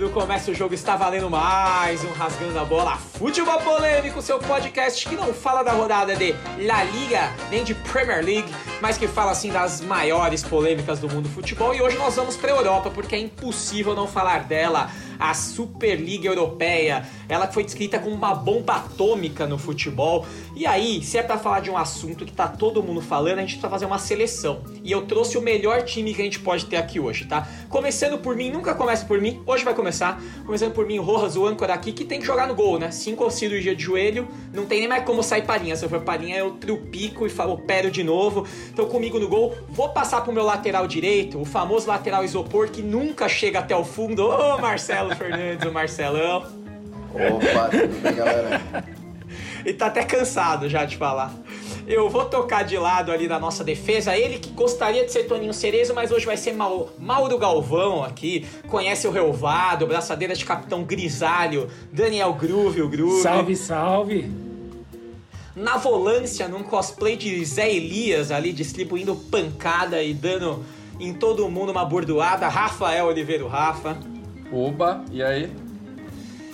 [0.00, 2.96] árbitro, começa o jogo, está valendo mais um Rasgando a Bola.
[2.96, 8.24] Futebol Polêmico, seu podcast que não fala da rodada de La Liga, nem de Premier
[8.24, 8.50] League,
[8.80, 11.74] mas que fala assim das maiores polêmicas do mundo do futebol.
[11.74, 16.28] E hoje nós vamos para a Europa, porque é impossível não falar dela a Superliga
[16.28, 17.06] Europeia.
[17.28, 20.26] Ela foi descrita como uma bomba atômica no futebol.
[20.56, 23.40] E aí, se é para falar de um assunto que tá todo mundo falando, a
[23.42, 24.62] gente precisa fazer uma seleção.
[24.82, 27.46] E eu trouxe o melhor time que a gente pode ter aqui hoje, tá?
[27.68, 30.20] Começando por mim, nunca começa por mim, hoje vai começar.
[30.46, 32.90] Começando por mim, Rojas, o âncora aqui, que tem que jogar no gol, né?
[32.90, 35.76] Cinco cirurgia de joelho, não tem nem mais como sair parinha.
[35.76, 38.46] Se eu for parinha, eu trupico e falo, opero de novo.
[38.72, 42.82] Então comigo no gol, vou passar pro meu lateral direito, o famoso lateral isopor que
[42.82, 44.26] nunca chega até o fundo.
[44.26, 45.08] Ô, Marcelo!
[45.08, 46.46] Marcelo Fernandes, o Marcelão.
[47.12, 48.60] Opa, tudo bem, galera?
[49.64, 51.34] e tá até cansado já de falar.
[51.86, 54.16] Eu vou tocar de lado ali na nossa defesa.
[54.16, 58.46] Ele que gostaria de ser Toninho Cerezo, mas hoje vai ser Mauro Galvão aqui.
[58.68, 63.22] Conhece o Relvado, braçadeira de capitão grisalho, Daniel Groove, o Groove.
[63.22, 64.49] Salve, salve!
[65.54, 70.64] Na volância, num cosplay de Zé Elias ali, distribuindo pancada e dando
[70.98, 72.48] em todo mundo uma bordoada.
[72.48, 73.98] Rafael Oliveira, Rafa.
[74.52, 75.50] Oba, e aí?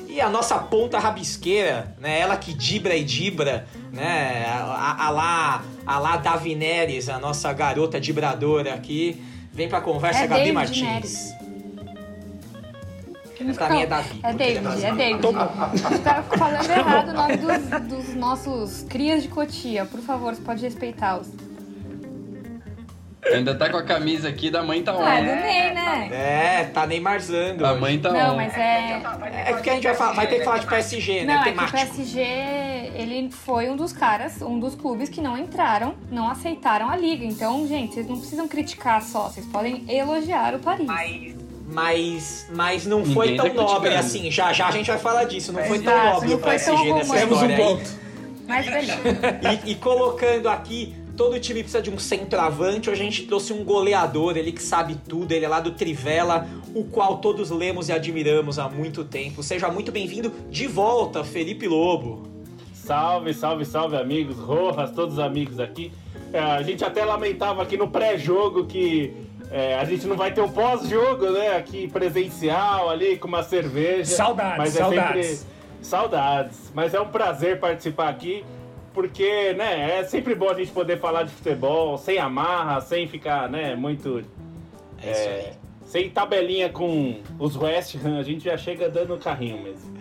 [0.09, 2.21] E a nossa ponta rabisqueira, né?
[2.21, 4.47] Ela que dibra e dibra, né?
[4.49, 9.23] A, a, lá, a lá Davi Neres, a nossa garota dibradora aqui.
[9.53, 10.83] Vem pra conversa, é Gabi David Martins.
[10.83, 11.35] Neres.
[13.55, 14.21] Pra mim é Davi.
[14.23, 15.23] É David, é David.
[15.23, 19.85] Você tá falando errado o nome dos, dos nossos crias de Cotia.
[19.85, 21.29] Por favor, você pode respeitá-los.
[23.33, 25.05] Ainda tá com a camisa aqui da mãe tá on.
[25.05, 26.09] Ah, é do Ney, né?
[26.13, 27.67] É, tá Neymarzando.
[27.67, 28.37] A mãe tá Não, on.
[28.37, 29.03] mas é...
[29.47, 31.35] É porque a gente vai, falar, vai ter que falar de PSG, né?
[31.35, 32.21] Não, é o PSG,
[32.95, 37.25] ele foi um dos caras, um dos clubes que não entraram, não aceitaram a liga.
[37.25, 40.87] Então, gente, vocês não precisam criticar só, vocês podem elogiar o Paris.
[40.87, 41.36] Mas,
[42.51, 44.31] mas não foi Ninguém tão tá nobre assim.
[44.31, 45.53] Já já a gente vai falar disso.
[45.53, 47.91] Não foi tão nobre o PSG nessa Temos história um ponto.
[48.47, 48.67] Mas
[49.67, 52.91] e, e colocando aqui Todo time precisa de um centroavante.
[52.91, 56.47] Hoje a gente trouxe um goleador, ele que sabe tudo, ele é lá do Trivela,
[56.75, 59.43] o qual todos lemos e admiramos há muito tempo.
[59.43, 62.29] Seja muito bem-vindo de volta, Felipe Lobo.
[62.75, 65.91] Salve, salve, salve, amigos, Rojas, todos os amigos aqui.
[66.35, 69.15] É, a gente até lamentava aqui no pré-jogo que
[69.51, 71.57] é, a gente não vai ter um pós-jogo, né?
[71.57, 74.17] Aqui presencial, ali com uma cerveja.
[74.17, 75.27] Saudades, mas é saudades.
[75.27, 75.57] Sempre...
[75.83, 76.73] Saudades.
[76.75, 78.45] Mas é um prazer participar aqui
[78.97, 83.47] porque, né, é sempre bom a gente poder falar de futebol sem amarra, sem ficar,
[83.47, 84.25] né, muito.
[85.03, 85.53] É, é
[85.85, 89.95] sem tabelinha com os West Ham, a gente já chega dando carrinho mesmo.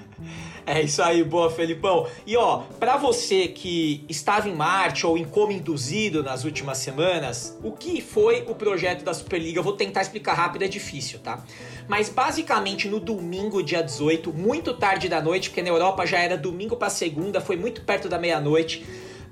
[0.76, 2.08] É isso aí, boa, Felipão.
[2.26, 7.58] E ó, para você que estava em Marte ou em como induzido nas últimas semanas,
[7.64, 9.59] o que foi o projeto da Superliga?
[9.59, 11.44] Eu vou tentar explicar rápido, é difícil, tá?
[11.88, 16.36] Mas basicamente no domingo, dia 18, muito tarde da noite, porque na Europa já era
[16.36, 18.84] domingo para segunda, foi muito perto da meia-noite.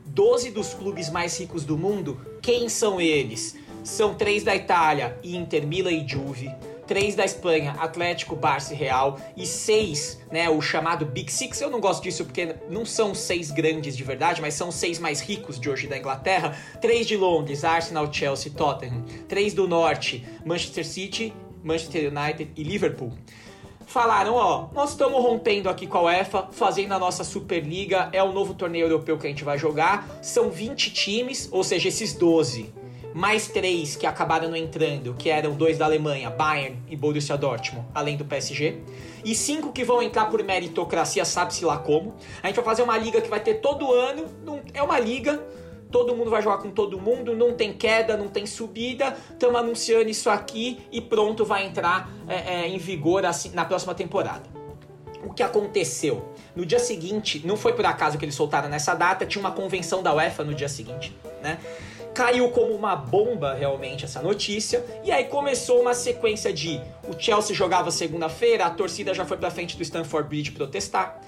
[0.06, 3.58] 12 dos clubes mais ricos do mundo, quem são eles?
[3.84, 6.52] São três da Itália, Inter, Milan e Juve
[6.88, 11.62] três da Espanha, Atlético, Barça e Real, e seis, né, o chamado Big Six.
[11.62, 15.22] Eu não gosto disso porque não são seis grandes de verdade, mas são seis mais
[15.22, 16.58] ricos de hoje da Inglaterra.
[16.82, 19.04] Três de Londres, Arsenal, Chelsea, Tottenham.
[19.28, 21.34] Três do Norte, Manchester City,
[21.64, 23.14] Manchester United e Liverpool.
[23.86, 28.32] Falaram, ó, nós estamos rompendo aqui com a UEFA, fazendo a nossa Superliga, é o
[28.32, 30.08] novo torneio europeu que a gente vai jogar.
[30.22, 32.74] São 20 times, ou seja, esses 12
[33.14, 37.88] mais três que acabaram não entrando, que eram dois da Alemanha, Bayern e Borussia Dortmund,
[37.94, 38.80] além do PSG.
[39.24, 42.16] E cinco que vão entrar por meritocracia, sabe-se lá como.
[42.42, 44.26] A gente vai fazer uma liga que vai ter todo ano,
[44.74, 45.42] é uma liga,
[45.92, 49.16] todo mundo vai jogar com todo mundo, não tem queda, não tem subida.
[49.30, 53.94] Estamos anunciando isso aqui e pronto, vai entrar é, é, em vigor assim, na próxima
[53.94, 54.44] temporada.
[55.24, 56.34] O que aconteceu?
[56.56, 60.04] No dia seguinte, não foi por acaso que eles soltaram nessa data, tinha uma convenção
[60.04, 61.58] da UEFA no dia seguinte, né?
[62.14, 64.86] Caiu como uma bomba realmente essa notícia.
[65.04, 69.50] E aí começou uma sequência de o Chelsea jogava segunda-feira, a torcida já foi pra
[69.50, 71.20] frente do Stamford Bridge protestar.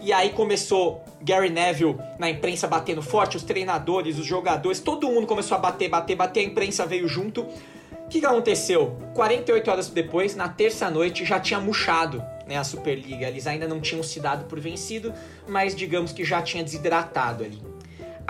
[0.00, 5.26] E aí começou Gary Neville na imprensa batendo forte, os treinadores, os jogadores, todo mundo
[5.26, 7.42] começou a bater, bater, bater, a imprensa veio junto.
[7.42, 8.98] O que, que aconteceu?
[9.14, 13.28] 48 horas depois, na terça-noite, já tinha murchado né, a Superliga.
[13.28, 15.12] Eles ainda não tinham se dado por vencido,
[15.46, 17.62] mas digamos que já tinha desidratado ali.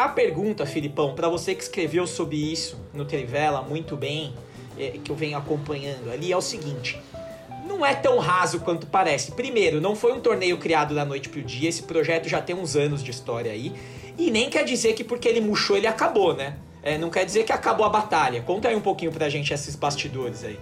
[0.01, 4.33] A pergunta, Filipão, para você que escreveu sobre isso no Trivela muito bem,
[4.79, 6.99] é, que eu venho acompanhando ali, é o seguinte:
[7.69, 9.33] não é tão raso quanto parece.
[9.33, 12.77] Primeiro, não foi um torneio criado da noite pro dia, esse projeto já tem uns
[12.77, 13.75] anos de história aí,
[14.17, 16.57] e nem quer dizer que porque ele murchou ele acabou, né?
[16.83, 18.41] É, não quer dizer que acabou a batalha.
[18.41, 20.59] Conta aí um pouquinho pra gente esses bastidores aí.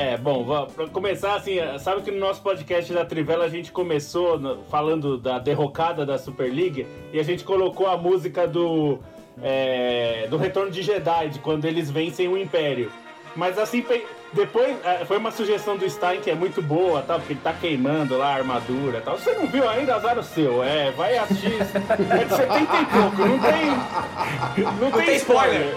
[0.00, 0.46] É, bom,
[0.76, 5.40] pra começar assim, sabe que no nosso podcast da Trivela a gente começou falando da
[5.40, 9.00] derrocada da Superliga e a gente colocou a música do,
[9.42, 12.92] é, do Retorno de Jedi, de quando eles vencem o Império.
[13.34, 13.84] Mas assim,
[14.32, 17.52] depois é, foi uma sugestão do Stein que é muito boa, tal, porque ele tá
[17.52, 19.16] queimando lá a armadura e tal.
[19.18, 20.62] Você não viu ainda, azar o seu.
[20.62, 21.54] É, vai assistir.
[21.54, 24.64] É de 70 e pouco, não tem.
[24.80, 25.74] Não, tem tem spoiler.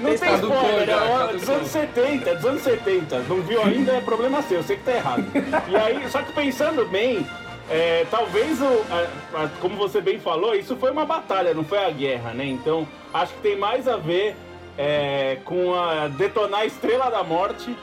[0.00, 3.18] Não tem Caducou spoiler, é dos anos 70, dos anos 70.
[3.28, 5.24] Não viu ainda, é problema seu, eu sei que tá errado.
[5.68, 7.26] E aí, só que pensando bem,
[7.68, 11.84] é, talvez, o, a- a- como você bem falou, isso foi uma batalha, não foi
[11.84, 12.46] a guerra, né?
[12.46, 14.34] Então, acho que tem mais a ver
[14.78, 17.76] é, com a detonar a Estrela da Morte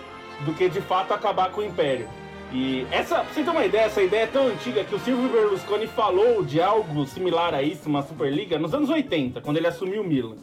[0.45, 2.07] do que de fato acabar com o Império.
[2.51, 5.27] E essa, pra você ter uma ideia, essa ideia é tão antiga que o Silvio
[5.29, 10.01] Berlusconi falou de algo similar a isso, uma Superliga, nos anos 80, quando ele assumiu
[10.01, 10.37] o Milan.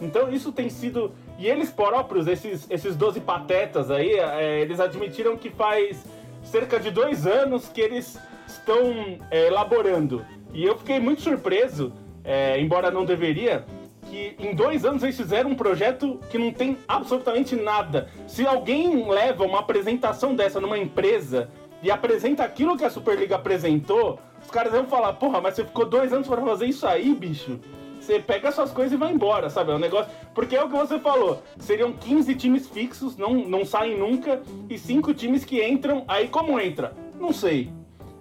[0.00, 1.12] Então isso tem sido.
[1.38, 6.04] E eles próprios, esses, esses 12 patetas aí, é, eles admitiram que faz
[6.42, 10.24] cerca de dois anos que eles estão é, elaborando.
[10.52, 11.92] E eu fiquei muito surpreso,
[12.24, 13.64] é, embora não deveria,
[14.08, 18.08] que em dois anos eles fizeram um projeto que não tem absolutamente nada.
[18.26, 21.48] Se alguém leva uma apresentação dessa numa empresa
[21.82, 25.84] e apresenta aquilo que a Superliga apresentou, os caras vão falar, porra, mas você ficou
[25.84, 27.60] dois anos para fazer isso aí, bicho?
[28.00, 29.70] Você pega suas coisas e vai embora, sabe?
[29.70, 30.10] É um negócio.
[30.34, 31.42] Porque é o que você falou.
[31.58, 34.40] Seriam 15 times fixos, não, não saem nunca,
[34.70, 36.04] e cinco times que entram.
[36.08, 36.94] Aí como entra?
[37.20, 37.70] Não sei.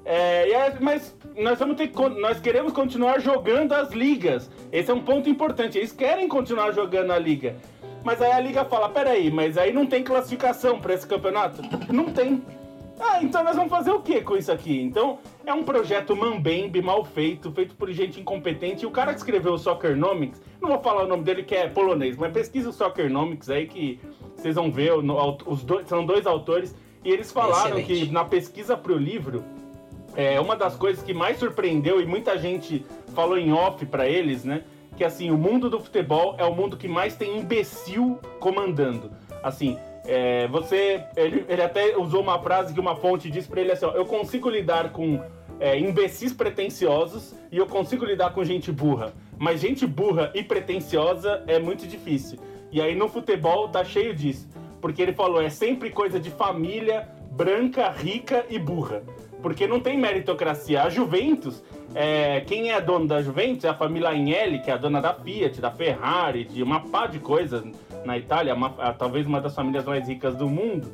[0.04, 4.50] É, é- mas nós, vamos ter, nós queremos continuar jogando as ligas.
[4.72, 5.78] Esse é um ponto importante.
[5.78, 7.56] Eles querem continuar jogando a liga.
[8.04, 11.62] Mas aí a liga fala: peraí, mas aí não tem classificação para esse campeonato?
[11.94, 12.42] Não tem.
[13.00, 14.82] Ah, então nós vamos fazer o que com isso aqui?
[14.82, 18.84] Então é um projeto mambembe, mal feito, feito por gente incompetente.
[18.84, 21.68] E o cara que escreveu o Soccernomics, não vou falar o nome dele que é
[21.68, 24.00] polonês, mas pesquisa o Soccernomics aí que
[24.36, 24.94] vocês vão ver.
[24.94, 26.76] o- Os dois, são dois autores.
[27.06, 28.06] E eles falaram Excelente.
[28.08, 29.44] que na pesquisa pro livro,
[30.18, 32.84] é uma das coisas que mais surpreendeu e muita gente
[33.14, 34.64] falou em off pra eles, né?
[34.98, 39.12] Que assim, o mundo do futebol é o mundo que mais tem imbecil comandando.
[39.44, 41.04] Assim, é, você.
[41.16, 44.06] Ele, ele até usou uma frase que uma fonte disse pra ele assim: ó, eu
[44.06, 45.22] consigo lidar com
[45.60, 49.14] é, imbecis pretensiosos e eu consigo lidar com gente burra.
[49.38, 52.40] Mas gente burra e pretensiosa é muito difícil.
[52.72, 54.50] E aí no futebol tá cheio disso.
[54.82, 59.04] Porque ele falou, é sempre coisa de família branca, rica e burra.
[59.42, 60.84] Porque não tem meritocracia.
[60.84, 61.64] A Juventus,
[61.94, 65.14] é, quem é dono da Juventus é a família Agnelli, que é a dona da
[65.14, 67.64] Fiat, da Ferrari, de uma pá de coisas
[68.04, 70.92] na Itália, uma- talvez uma das famílias mais ricas do mundo.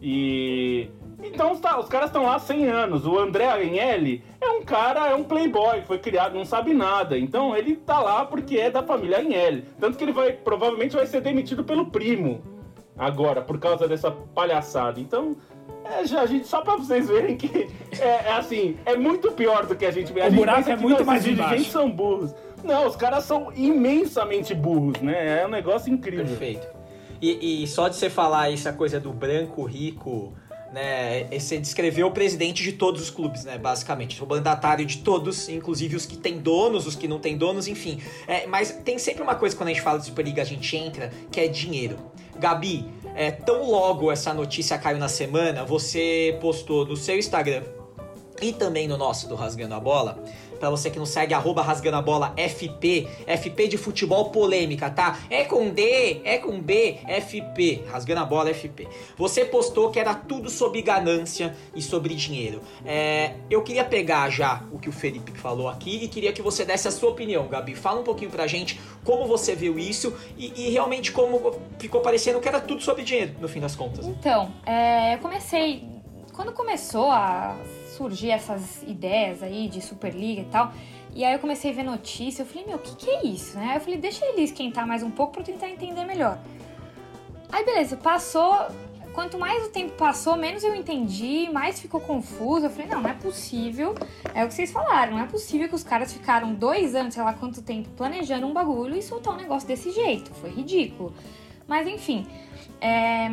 [0.00, 0.88] E
[1.22, 3.06] então tá, os caras estão lá há 100 anos.
[3.06, 7.16] O André Agnelli é um cara, é um playboy, foi criado, não sabe nada.
[7.16, 9.64] Então ele tá lá porque é da família Agnelli.
[9.78, 12.42] Tanto que ele vai provavelmente vai ser demitido pelo primo
[12.98, 14.98] agora por causa dessa palhaçada.
[15.00, 15.36] Então,
[16.00, 17.68] é, já, gente, só pra vocês verem que
[18.00, 20.22] é, é assim, é muito pior do que a gente vê.
[20.22, 21.70] A O gente buraco é muito não, mais embaixo.
[21.70, 22.34] são burros.
[22.64, 25.40] Não, os caras são imensamente burros, né?
[25.42, 26.24] É um negócio incrível.
[26.24, 26.66] Perfeito.
[27.20, 30.32] E, e só de você falar essa coisa do branco rico,
[30.72, 31.24] né?
[31.38, 33.58] Você descreveu o presidente de todos os clubes, né?
[33.58, 34.22] Basicamente.
[34.22, 38.00] O mandatário de todos, inclusive os que têm donos, os que não têm donos, enfim.
[38.26, 41.10] É, mas tem sempre uma coisa quando a gente fala de Superliga, a gente entra,
[41.30, 41.96] que é dinheiro.
[42.38, 47.62] Gabi, é, tão logo essa notícia caiu na semana, você postou no seu Instagram
[48.40, 50.22] e também no nosso do Rasgando a Bola.
[50.62, 55.18] Pra você que não segue, arroba Rasgando a Bola FP, FP de futebol polêmica, tá?
[55.28, 58.86] É com D, é com B, FP, Rasgando a Bola FP.
[59.16, 62.62] Você postou que era tudo sobre ganância e sobre dinheiro.
[62.86, 66.64] É, eu queria pegar já o que o Felipe falou aqui e queria que você
[66.64, 67.74] desse a sua opinião, Gabi.
[67.74, 72.38] Fala um pouquinho pra gente como você viu isso e, e realmente como ficou parecendo
[72.38, 74.06] que era tudo sobre dinheiro, no fim das contas.
[74.06, 75.90] Então, é, eu comecei.
[76.32, 77.56] Quando começou a
[77.92, 80.72] surgir essas ideias aí de Superliga e tal,
[81.14, 83.58] e aí eu comecei a ver notícia, eu falei, meu, o que, que é isso,
[83.58, 83.74] né?
[83.76, 86.38] Eu falei, deixa ele esquentar mais um pouco pra eu tentar entender melhor.
[87.50, 88.66] Aí beleza, passou.
[89.12, 92.64] Quanto mais o tempo passou, menos eu entendi, mais ficou confuso.
[92.64, 93.94] Eu falei, não, não é possível.
[94.34, 97.22] É o que vocês falaram, não é possível que os caras ficaram dois anos, sei
[97.22, 100.32] lá quanto tempo, planejando um bagulho e soltar um negócio desse jeito.
[100.36, 101.12] Foi ridículo.
[101.68, 102.26] Mas enfim,
[102.80, 103.28] é,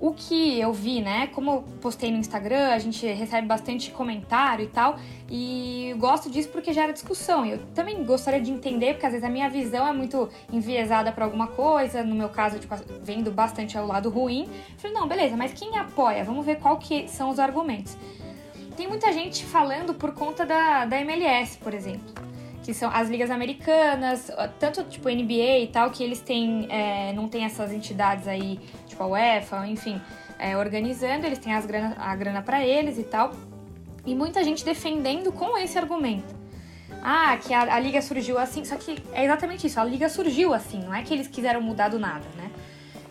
[0.00, 1.26] o que eu vi, né?
[1.28, 4.98] Como eu postei no Instagram, a gente recebe bastante comentário e tal.
[5.28, 7.44] E gosto disso porque gera discussão.
[7.44, 11.24] Eu também gostaria de entender, porque às vezes a minha visão é muito enviesada pra
[11.24, 12.04] alguma coisa.
[12.04, 14.48] No meu caso, tipo, vendo bastante ao lado ruim.
[14.76, 16.24] Falei, não, beleza, mas quem apoia?
[16.24, 17.96] Vamos ver qual que são os argumentos.
[18.76, 22.28] Tem muita gente falando por conta da, da MLS, por exemplo
[22.68, 27.26] que são as ligas americanas, tanto tipo NBA e tal, que eles têm, é, não
[27.26, 29.98] tem essas entidades aí, tipo a UEFA, enfim,
[30.38, 33.32] é, organizando, eles têm as grana, a grana para eles e tal.
[34.04, 36.36] E muita gente defendendo com esse argumento.
[37.02, 40.52] Ah, que a, a, liga surgiu assim, só que é exatamente isso, a liga surgiu
[40.52, 42.50] assim, não é que eles quiseram mudar do nada, né?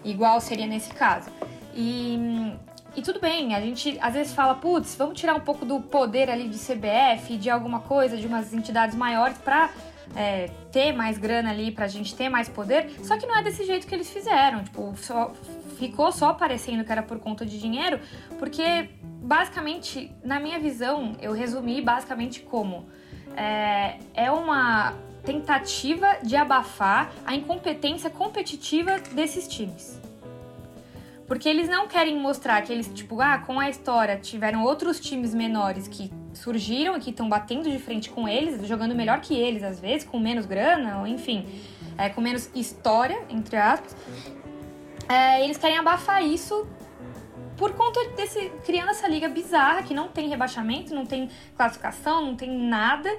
[0.05, 1.31] Igual seria nesse caso.
[1.73, 2.53] E,
[2.97, 6.31] e tudo bem, a gente às vezes fala, putz, vamos tirar um pouco do poder
[6.31, 9.69] ali de CBF, de alguma coisa, de umas entidades maiores pra
[10.15, 12.89] é, ter mais grana ali, pra gente ter mais poder.
[13.03, 14.63] Só que não é desse jeito que eles fizeram.
[14.63, 15.31] Tipo, só,
[15.77, 17.99] ficou só parecendo que era por conta de dinheiro,
[18.39, 18.89] porque
[19.21, 22.89] basicamente, na minha visão, eu resumi basicamente como
[23.35, 29.96] é, é uma tentativa de abafar a incompetência competitiva desses times.
[31.27, 35.33] Porque eles não querem mostrar que eles, tipo, ah, com a história tiveram outros times
[35.33, 39.61] menores que surgiram e que estão batendo de frente com eles, jogando melhor que eles
[39.61, 41.45] às vezes, com menos grana, ou enfim,
[41.97, 43.93] é, com menos história, entre aspas.
[45.09, 46.65] É, eles querem abafar isso
[47.57, 48.49] por conta desse.
[48.65, 53.09] criando essa liga bizarra que não tem rebaixamento, não tem classificação, não tem nada.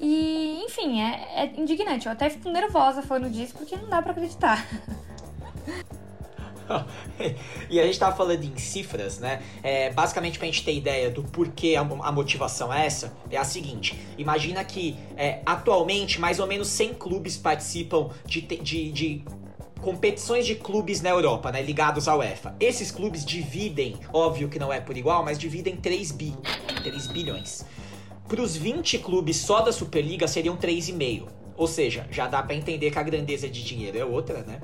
[0.00, 2.06] E, enfim, é, é indignante.
[2.06, 4.64] Eu até fico nervosa falando disso porque não dá para acreditar.
[7.70, 9.42] e a gente tava falando em cifras, né?
[9.62, 13.44] É, basicamente, pra gente ter ideia do porquê a, a motivação é essa, é a
[13.44, 19.24] seguinte: imagina que é, atualmente mais ou menos 100 clubes participam de, de, de
[19.80, 22.54] competições de clubes na Europa, né, ligados à UEFA.
[22.58, 26.34] Esses clubes dividem, óbvio que não é por igual, mas dividem 3 bi,
[26.82, 27.64] 3 bilhões.
[28.26, 31.28] Para os 20 clubes só da Superliga seriam 3,5.
[31.56, 34.60] Ou seja, já dá para entender que a grandeza de dinheiro é outra, né?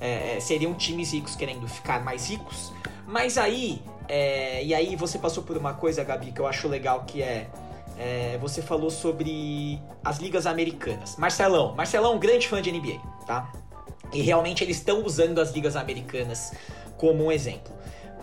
[0.00, 2.72] É, é, seriam times ricos querendo ficar mais ricos.
[3.06, 7.04] Mas aí, é, e aí você passou por uma coisa, Gabi, que eu acho legal,
[7.04, 7.48] que é,
[7.98, 11.16] é você falou sobre as ligas americanas.
[11.16, 13.50] Marcelão, Marcelão é um grande fã de NBA, tá?
[14.12, 16.52] E realmente eles estão usando as ligas americanas
[16.96, 17.74] como um exemplo.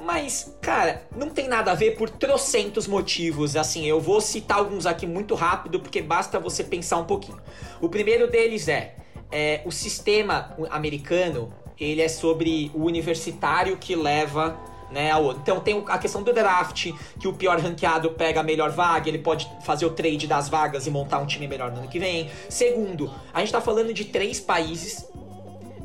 [0.03, 3.55] Mas, cara, não tem nada a ver por trocentos motivos.
[3.55, 7.39] Assim, eu vou citar alguns aqui muito rápido, porque basta você pensar um pouquinho.
[7.79, 8.95] O primeiro deles é,
[9.31, 11.53] é o sistema americano,
[11.83, 14.57] ele é sobre o universitário que leva
[14.93, 15.09] né.
[15.41, 19.17] Então tem a questão do draft, que o pior ranqueado pega a melhor vaga, ele
[19.17, 22.29] pode fazer o trade das vagas e montar um time melhor no ano que vem.
[22.47, 25.09] Segundo, a gente tá falando de três países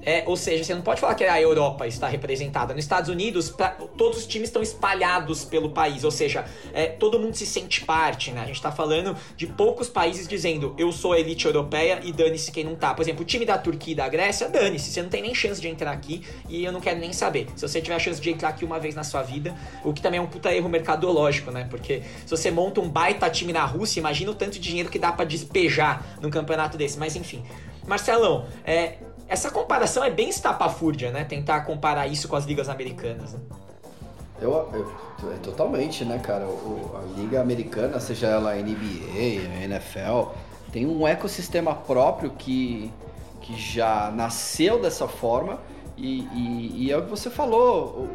[0.08, 2.72] é, ou seja, você não pode falar que a Europa está representada.
[2.72, 7.18] Nos Estados Unidos, pra, todos os times estão espalhados pelo país, ou seja, é, todo
[7.18, 8.40] mundo se sente parte, né?
[8.40, 12.50] A gente está falando de poucos países dizendo eu sou a elite europeia e dane-se
[12.50, 12.94] quem não tá.
[12.94, 15.60] Por exemplo, o time da Turquia e da Grécia, dane-se, você não tem nem chance
[15.60, 17.46] de entrar aqui e eu não quero nem saber.
[17.54, 20.00] Se você tiver a chance de entrar aqui uma vez na sua vida, o que
[20.00, 21.66] também é um puta erro mercadológico, né?
[21.68, 24.98] Porque se você monta um baita time na Rússia, imagina o tanto de dinheiro que
[24.98, 26.98] dá para despejar num campeonato desse.
[26.98, 27.44] Mas enfim.
[27.86, 28.96] Marcelão, é,
[29.28, 31.22] essa comparação é bem estapafúrdia, né?
[31.22, 33.34] Tentar comparar isso com as ligas americanas.
[33.34, 33.40] Né?
[34.40, 36.46] Eu, eu, é totalmente, né, cara?
[36.46, 40.30] O, a liga americana, seja ela NBA, NFL,
[40.72, 42.90] tem um ecossistema próprio que,
[43.42, 45.58] que já nasceu dessa forma
[45.96, 48.08] e, e, e é o que você falou.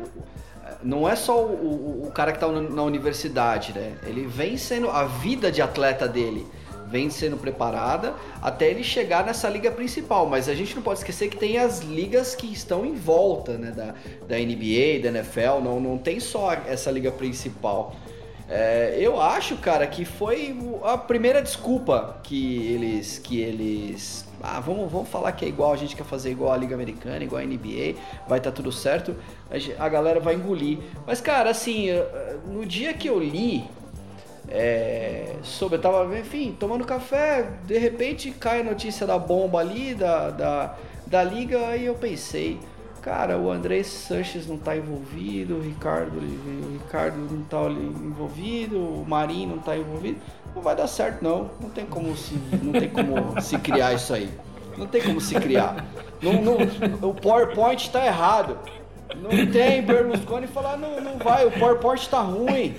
[0.82, 3.98] Não é só o, o, o cara que está na universidade, né?
[4.04, 6.48] Ele vem sendo a vida de atleta dele
[6.94, 10.28] vem sendo preparada até ele chegar nessa liga principal.
[10.28, 13.72] Mas a gente não pode esquecer que tem as ligas que estão em volta né,
[13.72, 13.96] da,
[14.28, 17.96] da NBA, da NFL, não, não tem só essa liga principal.
[18.48, 23.18] É, eu acho, cara, que foi a primeira desculpa que eles.
[23.18, 24.28] que eles.
[24.40, 27.24] Ah, vamos, vamos falar que é igual, a gente quer fazer igual a Liga Americana,
[27.24, 27.96] igual a NBA,
[28.28, 29.16] vai estar tá tudo certo,
[29.80, 30.80] a galera vai engolir.
[31.08, 31.88] Mas, cara, assim,
[32.46, 33.64] no dia que eu li
[34.56, 39.96] é, sobre, eu tava, enfim, tomando café, de repente cai a notícia da bomba ali,
[39.96, 40.76] da, da,
[41.08, 42.60] da liga, aí eu pensei,
[43.02, 49.04] cara, o André Sanches não tá envolvido, o Ricardo, o Ricardo não tá envolvido, o
[49.08, 50.22] Marinho não tá envolvido,
[50.56, 54.14] não vai dar certo não, não tem como se, não tem como se criar isso
[54.14, 54.30] aí.
[54.78, 55.86] Não tem como se criar.
[56.22, 58.58] Não, não, o PowerPoint está errado.
[59.16, 62.76] Não tem Berlusconi falar, não, não vai, o PowerPoint tá ruim.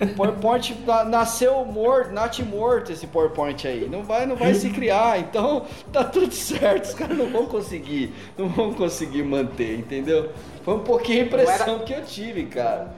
[0.00, 0.76] O PowerPoint
[1.08, 3.88] nasceu morto, nat morto esse PowerPoint aí.
[3.88, 5.18] Não vai, não vai se criar.
[5.18, 6.86] Então tá tudo certo.
[6.86, 10.30] Os caras não vão conseguir, não vão conseguir manter, entendeu?
[10.64, 11.84] Foi um pouquinho a impressão era...
[11.84, 12.94] que eu tive, cara.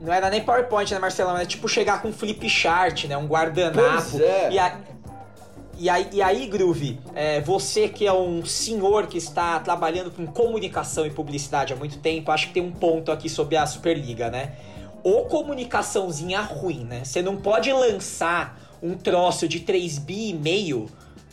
[0.00, 1.36] Não era nem PowerPoint, né, Marcelão?
[1.36, 3.16] Era tipo chegar com um flip chart, né?
[3.16, 4.10] Um guardanapo.
[4.10, 4.50] Pois é.
[4.50, 4.78] E a
[5.80, 10.26] e aí, e aí Groove, é, você que é um senhor que está trabalhando com
[10.26, 14.30] comunicação e publicidade há muito tempo, acho que tem um ponto aqui sobre a Superliga,
[14.30, 14.52] né?
[15.02, 17.02] Ou comunicaçãozinha ruim, né?
[17.04, 20.86] Você não pode lançar um troço de 3 bi e meio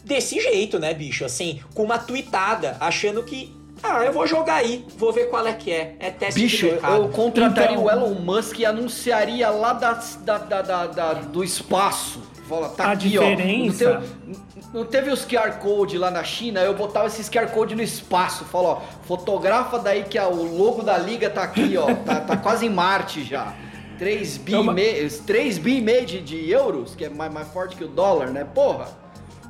[0.03, 1.25] desse jeito, né, bicho?
[1.25, 5.53] Assim, com uma tweetada, achando que Ah, eu vou jogar aí, vou ver qual é
[5.53, 5.95] que é.
[5.99, 6.95] É teste Bicho, de mercado.
[6.95, 11.43] eu contrataria Então- o Elon Musk e anunciaria lá da, da, da, da- da- do
[11.43, 12.19] espaço.
[12.47, 13.93] Fala, tá A aqui, diferença- ó.
[13.93, 17.75] Não teve, não teve os QR Code lá na China, eu botava esses QR Code
[17.75, 18.45] no espaço.
[18.45, 21.93] Fala, ó, fotografa daí que o logo da liga tá aqui, ó.
[22.05, 23.53] Tá, tá quase em Marte já.
[23.97, 27.33] 3 bi, uma- e meio, 3 bi e meio de, de euros, que é mais,
[27.33, 28.43] mais forte que o dólar, né?
[28.45, 28.87] Porra.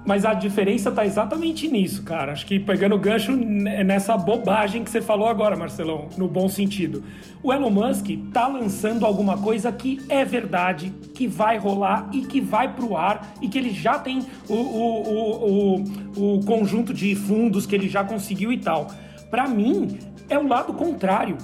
[0.08, 2.32] Mas a diferença tá exatamente nisso, cara.
[2.32, 7.04] Acho que pegando gancho nessa bobagem que você falou agora, Marcelão, no bom sentido.
[7.44, 12.40] O Elon Musk tá lançando alguma coisa que é verdade, que vai rolar e que
[12.40, 15.84] vai pro ar e que ele já tem o, o,
[16.16, 18.88] o, o, conjunto de fundos que ele já conseguiu e tal.
[19.30, 20.00] Pra mim,
[20.30, 21.38] é o lado contrário.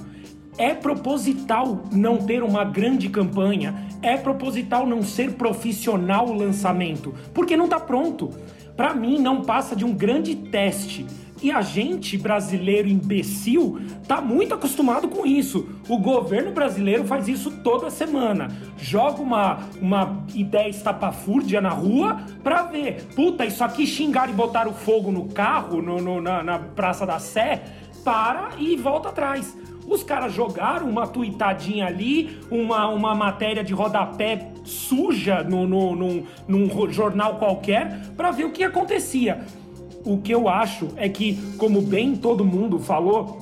[0.56, 7.58] É proposital não ter uma grande campanha, é proposital não ser profissional o lançamento, porque
[7.58, 8.30] não tá pronto.
[8.76, 11.06] Pra mim não passa de um grande teste.
[11.42, 13.78] E a gente brasileiro imbecil
[14.08, 15.68] tá muito acostumado com isso.
[15.88, 18.48] O governo brasileiro faz isso toda semana.
[18.78, 23.04] Joga uma, uma ideia estapafúrdia na rua pra ver.
[23.14, 27.18] Puta, isso aqui xingaram e botaram fogo no carro no, no- na, na Praça da
[27.18, 27.62] Sé.
[28.02, 29.56] Para e volta atrás.
[29.86, 36.24] Os caras jogaram uma tuitadinha ali, uma, uma matéria de rodapé suja no, no, num,
[36.48, 39.44] num jornal qualquer pra ver o que acontecia.
[40.04, 43.38] O que eu acho é que, como bem todo mundo falou,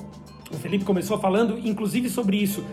[0.51, 2.63] o Felipe começou falando, inclusive, sobre isso.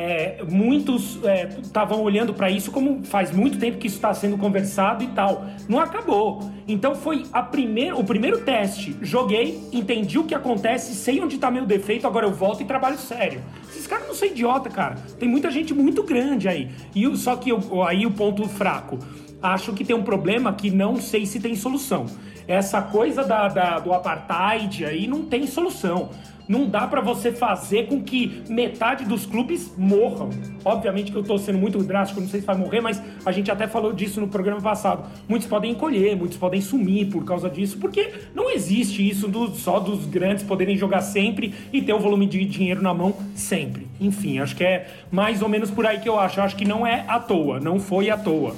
[0.00, 1.18] É, muitos
[1.60, 5.44] estavam olhando para isso como faz muito tempo que isso está sendo conversado e tal.
[5.68, 6.48] Não acabou.
[6.68, 8.96] Então foi a primeir, o primeiro teste.
[9.02, 12.96] Joguei, entendi o que acontece, sei onde tá meu defeito, agora eu volto e trabalho
[12.96, 13.42] sério.
[13.68, 14.94] Esses caras não são idiota, cara.
[15.18, 16.70] Tem muita gente muito grande aí.
[16.94, 19.00] E só que eu- aí o ponto fraco.
[19.42, 22.06] Acho que tem um problema que não sei se tem solução.
[22.46, 26.10] Essa coisa da, da- do apartheid aí não tem solução.
[26.48, 30.30] Não dá pra você fazer com que metade dos clubes morram.
[30.64, 33.50] Obviamente que eu tô sendo muito drástico, não sei se vai morrer, mas a gente
[33.50, 35.04] até falou disso no programa passado.
[35.28, 39.78] Muitos podem encolher, muitos podem sumir por causa disso, porque não existe isso do- só
[39.78, 43.86] dos grandes poderem jogar sempre e ter o volume de dinheiro na mão sempre.
[44.00, 46.40] Enfim, acho que é mais ou menos por aí que eu acho.
[46.40, 48.56] Eu acho que não é à toa, não foi à toa.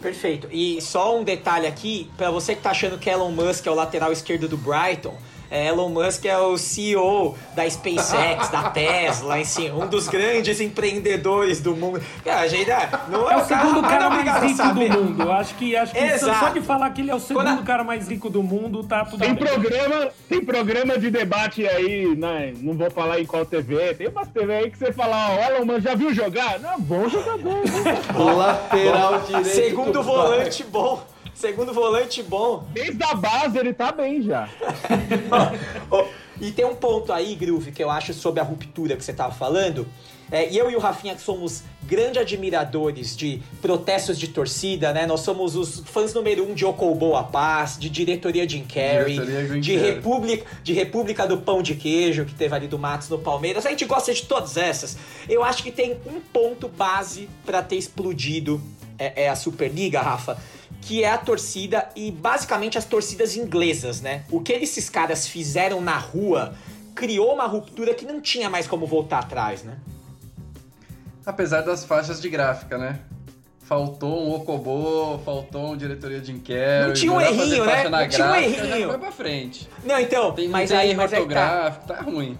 [0.00, 0.48] Perfeito.
[0.52, 3.74] E só um detalhe aqui, pra você que tá achando que Elon Musk é o
[3.74, 5.14] lateral esquerdo do Brighton,
[5.50, 11.60] é, Elon Musk é o CEO da SpaceX, da Tesla, enfim, um dos grandes empreendedores
[11.60, 12.02] do mundo.
[12.24, 14.90] Cara, a gente é, não É o segundo cara é mais rico saber.
[14.90, 15.32] do mundo.
[15.32, 16.38] Acho que, acho que só, Exato.
[16.38, 19.04] só de falar que ele é o segundo Quando cara mais rico do mundo, tá
[19.04, 19.44] tudo Tem bem.
[19.44, 22.52] programa, tem programa de debate aí, né?
[22.60, 23.94] Não vou falar em qual TV.
[23.94, 26.58] Tem umas TV aí que você fala, ó, Elon Musk já viu jogar?
[26.60, 27.58] Não, bom jogador.
[28.36, 29.48] Lateral direito.
[29.48, 31.02] Segundo do volante bom.
[31.38, 32.64] Segundo volante bom.
[32.72, 34.48] Desde a base ele tá bem já.
[36.40, 39.34] E tem um ponto aí, Groove, que eu acho sobre a ruptura que você tava
[39.34, 39.88] falando.
[40.30, 45.04] É, e eu e o Rafinha que somos grandes admiradores de protestos de torcida, né?
[45.04, 49.74] Nós somos os fãs número um de Okoboa Paz, de Diretoria Jim Carrey, Diretoria de,
[49.74, 49.94] Carrey.
[49.94, 53.66] República, de República do Pão de Queijo, que teve ali do Matos no Palmeiras.
[53.66, 54.96] A gente gosta de todas essas.
[55.28, 58.60] Eu acho que tem um ponto base pra ter explodido
[58.98, 60.38] é, é a Superliga, Rafa,
[60.88, 64.24] que é a torcida e basicamente as torcidas inglesas, né?
[64.30, 66.54] O que esses caras fizeram na rua
[66.94, 69.76] criou uma ruptura que não tinha mais como voltar atrás, né?
[71.26, 73.00] Apesar das faixas de gráfica, né?
[73.60, 76.86] Faltou um Okobo, faltou um diretoria de Carrey.
[76.86, 77.86] Não tinha um errinho, né?
[77.86, 78.88] Não tinha um gráfica, errinho.
[78.88, 79.68] Foi pra frente.
[79.84, 81.42] Não, então, Tem, mas, tem aí, erro mas aí que tá.
[81.42, 82.38] ortográfico, tá ruim.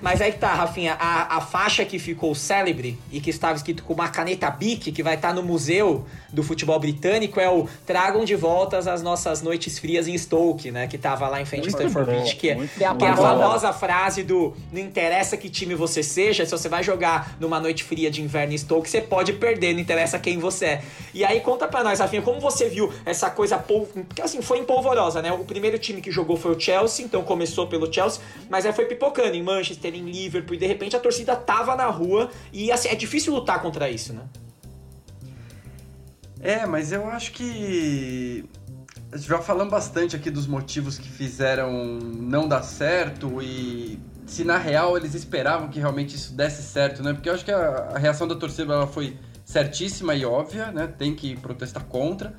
[0.00, 3.82] Mas aí que tá, Rafinha, a, a faixa que ficou célebre e que estava escrito
[3.82, 8.24] com uma caneta Bic, que vai estar no Museu do Futebol Britânico, é o Tragam
[8.24, 10.86] de voltas as nossas noites frias em Stoke, né?
[10.86, 13.16] Que tava lá em frente ao Muito Stamford bom, Bridge, que é, que é a
[13.16, 17.82] famosa frase do não interessa que time você seja, se você vai jogar numa noite
[17.84, 20.82] fria de inverno em Stoke, você pode perder, não interessa quem você é.
[21.12, 25.22] E aí conta pra nós, Rafinha, como você viu essa coisa porque assim, foi empolvorosa,
[25.22, 25.32] né?
[25.32, 28.84] O primeiro time que jogou foi o Chelsea, então começou pelo Chelsea, mas aí foi
[28.84, 32.88] pipocando em Manchester, em Liverpool, e de repente a torcida tava na rua e assim,
[32.88, 34.22] é difícil lutar contra isso, né?
[36.40, 38.44] É, mas eu acho que.
[39.14, 44.96] Já falamos bastante aqui dos motivos que fizeram não dar certo e se na real
[44.96, 47.12] eles esperavam que realmente isso desse certo, né?
[47.12, 50.86] Porque eu acho que a, a reação da torcida ela foi certíssima e óbvia, né?
[50.86, 52.34] Tem que protestar contra.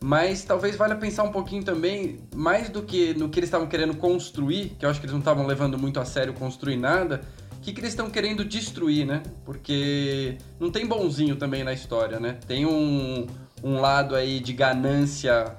[0.00, 3.96] Mas talvez valha pensar um pouquinho também, mais do que no que eles estavam querendo
[3.96, 7.22] construir, que eu acho que eles não estavam levando muito a sério construir nada,
[7.56, 9.22] o que, que eles estão querendo destruir, né?
[9.44, 12.38] Porque não tem bonzinho também na história, né?
[12.46, 13.26] Tem um,
[13.62, 15.56] um lado aí de ganância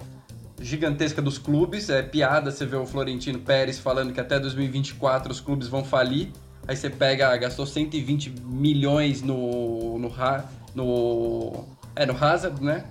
[0.61, 1.89] gigantesca dos clubes.
[1.89, 6.31] É piada você ver o Florentino Pérez falando que até 2024 os clubes vão falir.
[6.65, 9.99] Aí você pega, gastou 120 milhões no.
[9.99, 10.09] no.
[10.75, 11.65] no.
[11.95, 12.85] É, no Hazard, né?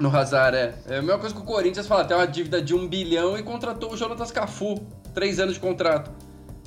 [0.00, 0.74] No Hazard, é.
[0.88, 3.42] É a mesma coisa que o Corinthians fala, tem uma dívida de um bilhão e
[3.42, 4.80] contratou o Jonatas Cafu.
[5.12, 6.10] Três anos de contrato.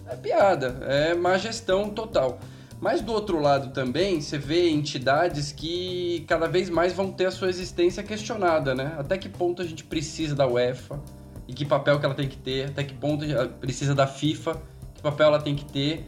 [0.07, 2.37] É piada, é má gestão total.
[2.79, 7.31] Mas do outro lado também, você vê entidades que cada vez mais vão ter a
[7.31, 8.93] sua existência questionada, né?
[8.99, 11.01] Até que ponto a gente precisa da UEFA
[11.47, 13.25] e que papel que ela tem que ter, até que ponto
[13.59, 14.61] precisa da FIFA,
[14.93, 16.07] que papel ela tem que ter,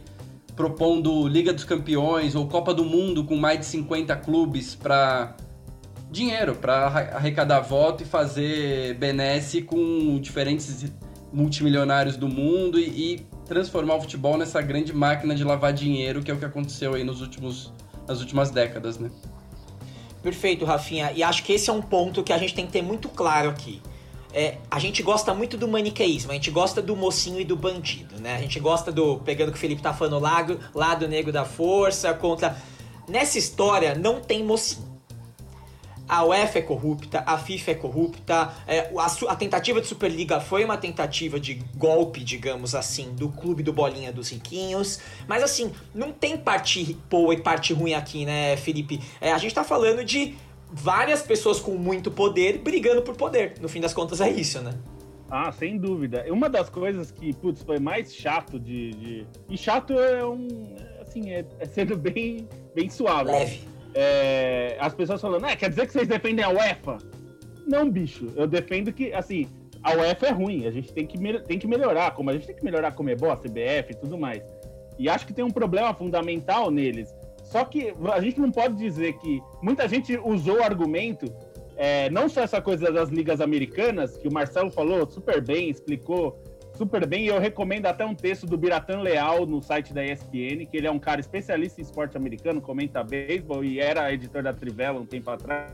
[0.54, 5.34] propondo Liga dos Campeões ou Copa do Mundo com mais de 50 clubes para
[6.10, 10.86] dinheiro, para arrecadar voto e fazer benesse com diferentes
[11.32, 16.30] multimilionários do mundo e, e transformar o futebol nessa grande máquina de lavar dinheiro, que
[16.30, 17.72] é o que aconteceu aí nos últimos,
[18.06, 19.10] nas últimas décadas, né?
[20.22, 21.12] Perfeito, Rafinha.
[21.14, 23.50] E acho que esse é um ponto que a gente tem que ter muito claro
[23.50, 23.80] aqui.
[24.32, 28.20] É, a gente gosta muito do maniqueísmo, a gente gosta do mocinho e do bandido,
[28.20, 28.34] né?
[28.34, 31.44] A gente gosta do, pegando o que o Felipe tá falando, lado, lado negro da
[31.44, 32.56] força contra...
[33.08, 34.85] Nessa história não tem mocinho
[36.08, 40.64] a UEFA é corrupta, a FIFA é corrupta, é, a, a, tentativa de Superliga foi
[40.64, 45.00] uma tentativa de golpe, digamos assim, do clube do Bolinha dos Riquinhos.
[45.26, 49.00] Mas assim, não tem parte boa e parte ruim aqui, né, Felipe?
[49.20, 50.34] É, a gente tá falando de
[50.70, 53.54] várias pessoas com muito poder brigando por poder.
[53.60, 54.74] No fim das contas é isso, né?
[55.28, 56.24] Ah, sem dúvida.
[56.28, 58.92] Uma das coisas que, putz, foi mais chato de.
[58.92, 59.26] de...
[59.48, 60.76] E chato é um.
[61.00, 63.32] Assim, é, é sendo bem, bem suave.
[63.32, 66.98] Leve é, as pessoas falando, ah, quer dizer que vocês defendem a UEFA?
[67.66, 69.48] Não, bicho, eu defendo que, assim,
[69.82, 72.54] a UEFA é ruim, a gente tem que, tem que melhorar, como a gente tem
[72.54, 74.42] que melhorar a Comebol, a CBF e tudo mais.
[74.98, 77.14] E acho que tem um problema fundamental neles.
[77.42, 81.32] Só que a gente não pode dizer que muita gente usou o argumento,
[81.74, 86.38] é, não só essa coisa das ligas americanas, que o Marcelo falou super bem, explicou
[86.76, 87.24] super bem.
[87.24, 90.86] E eu recomendo até um texto do Biratan Leal no site da ESPN, que ele
[90.86, 95.06] é um cara especialista em esporte americano, comenta beisebol e era editor da Trivela um
[95.06, 95.72] tempo atrás.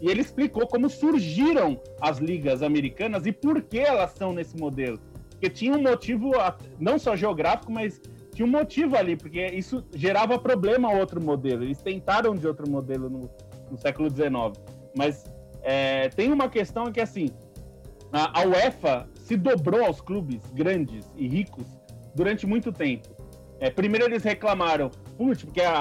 [0.00, 4.98] E ele explicou como surgiram as ligas americanas e por que elas estão nesse modelo.
[5.30, 6.32] Porque tinha um motivo,
[6.78, 8.00] não só geográfico, mas
[8.32, 11.64] tinha um motivo ali, porque isso gerava problema a outro modelo.
[11.64, 13.30] Eles tentaram de outro modelo no,
[13.70, 14.30] no século XIX.
[14.94, 15.24] Mas
[15.62, 17.30] é, tem uma questão que, assim,
[18.12, 21.66] a, a UEFA se dobrou aos clubes grandes e ricos
[22.14, 23.08] durante muito tempo.
[23.58, 25.72] É, primeiro eles reclamaram, putz, porque a,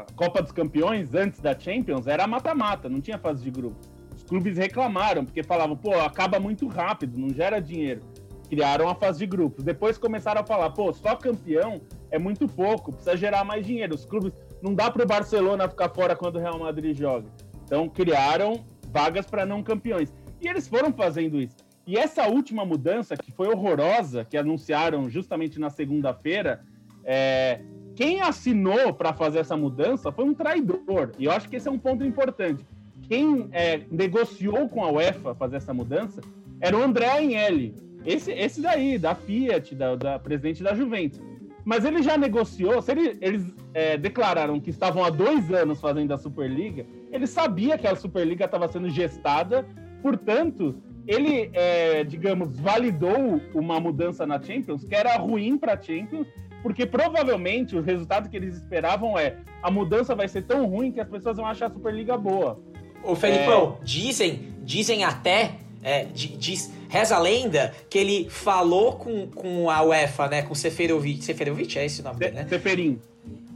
[0.00, 3.78] a, Copa dos Campeões, antes da Champions, era mata-mata, não tinha fase de grupo.
[4.14, 8.02] Os clubes reclamaram, porque falavam, pô, acaba muito rápido, não gera dinheiro.
[8.50, 9.64] Criaram a fase de grupos.
[9.64, 13.94] Depois começaram a falar, pô, só campeão é muito pouco, precisa gerar mais dinheiro.
[13.94, 17.28] Os clubes, não dá para o Barcelona ficar fora quando o Real Madrid joga.
[17.64, 20.12] Então criaram vagas para não campeões.
[20.42, 21.63] E eles foram fazendo isso.
[21.86, 26.64] E essa última mudança, que foi horrorosa, que anunciaram justamente na segunda-feira,
[27.04, 27.60] é,
[27.94, 31.12] quem assinou para fazer essa mudança foi um traidor.
[31.18, 32.64] E eu acho que esse é um ponto importante.
[33.08, 36.22] Quem é, negociou com a UEFA fazer essa mudança
[36.60, 37.74] era o André Agnelli.
[38.04, 41.20] Esse, esse daí, da Fiat, da, da presidente da Juventus.
[41.64, 46.12] Mas ele já negociou, se ele, eles é, declararam que estavam há dois anos fazendo
[46.12, 49.66] a Superliga, ele sabia que a Superliga estava sendo gestada,
[50.02, 56.26] portanto, ele, é, digamos, validou uma mudança na Champions que era ruim para a Champions,
[56.62, 61.00] porque provavelmente o resultado que eles esperavam é a mudança vai ser tão ruim que
[61.00, 62.60] as pessoas vão achar a Superliga boa.
[63.02, 63.84] Ô, Felipão, é...
[63.84, 70.28] dizem, dizem até, é, diz, reza a lenda que ele falou com, com a UEFA,
[70.28, 71.22] né, com o Seferovic.
[71.22, 72.46] Seferovic é esse o nome dele, né?
[72.48, 72.98] Seferin.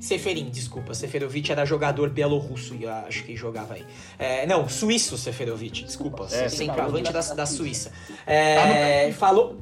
[0.00, 0.94] Seferin, desculpa.
[0.94, 3.84] Seferovic era jogador bielorrusso e acho que jogava aí.
[4.18, 6.26] É, não, suíço Seferovic, desculpa.
[6.30, 7.92] É, centroavante da, da Suíça.
[8.26, 9.56] É, falou.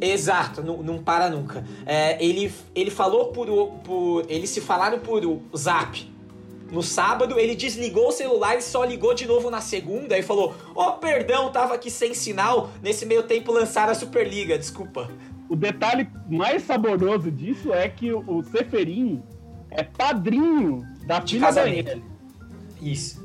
[0.00, 1.64] Exato, não, não para nunca.
[1.86, 3.46] É, ele, ele falou por,
[3.84, 4.24] por.
[4.28, 5.22] Eles se falaram por
[5.56, 6.10] zap.
[6.72, 10.54] No sábado, ele desligou o celular e só ligou de novo na segunda e falou:
[10.74, 12.70] Ó, oh, perdão, tava aqui sem sinal.
[12.82, 15.08] Nesse meio tempo lançaram a Superliga, desculpa.
[15.48, 19.22] O detalhe mais saboroso disso é que o Seferin
[19.76, 21.96] é padrinho da de filha casamento.
[21.96, 22.02] da
[22.80, 23.22] Isso.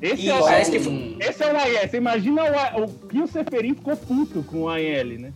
[0.00, 1.16] Esse, é, o, que foi...
[1.20, 1.88] esse é o AEL.
[1.88, 2.42] Você imagina
[2.76, 5.32] o, o que o Seferin ficou puto com o AEL, né?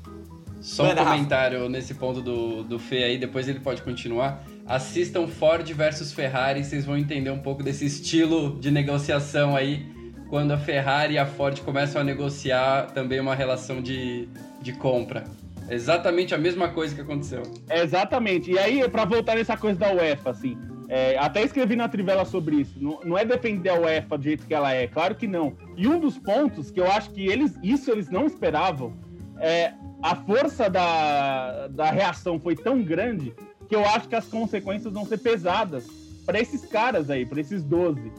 [0.60, 4.44] Só um comentário nesse ponto do, do Fê aí, depois ele pode continuar.
[4.66, 9.86] Assistam Ford versus Ferrari, vocês vão entender um pouco desse estilo de negociação aí,
[10.28, 14.28] quando a Ferrari e a Ford começam a negociar também uma relação de,
[14.60, 15.24] de compra.
[15.70, 17.42] Exatamente a mesma coisa que aconteceu.
[17.70, 18.50] Exatamente.
[18.50, 20.58] E aí, para voltar nessa coisa da UEFA, assim,
[20.92, 22.74] É, até escrevi na Trivela sobre isso.
[22.82, 25.56] Não, não, é defender a UEFA do jeito que ela é, claro que não.
[25.76, 28.92] E um dos pontos que eu acho que eles, isso eles não esperavam,
[29.38, 33.32] é a força da, da reação foi tão grande
[33.68, 35.86] que eu acho que as consequências vão ser pesadas
[36.26, 38.10] para esses caras aí, para esses 12.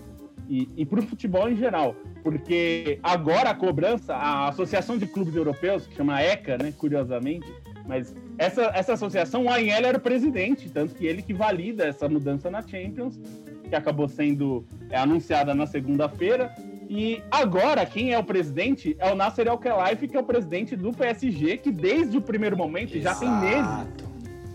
[0.48, 1.94] E, e para o futebol em geral.
[2.24, 7.52] Porque agora a cobrança, a Associação de Clubes Europeus, que chama ECA, né, curiosamente,
[7.88, 12.08] mas essa, essa associação, o Anhel era o presidente, tanto que ele que valida essa
[12.08, 13.20] mudança na Champions,
[13.68, 16.54] que acabou sendo é, anunciada na segunda-feira.
[16.90, 20.92] E agora, quem é o presidente é o Nasser Al-Khelaifi, que é o presidente do
[20.92, 23.26] PSG, que desde o primeiro momento, Exato.
[23.26, 24.11] já tem meses,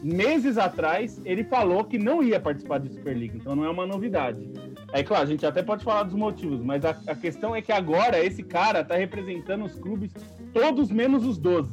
[0.07, 4.49] meses atrás, ele falou que não ia participar de Superliga, então não é uma novidade.
[4.92, 7.73] É claro, a gente até pode falar dos motivos, mas a, a questão é que
[7.73, 10.12] agora esse cara está representando os clubes,
[10.53, 11.73] todos menos os 12.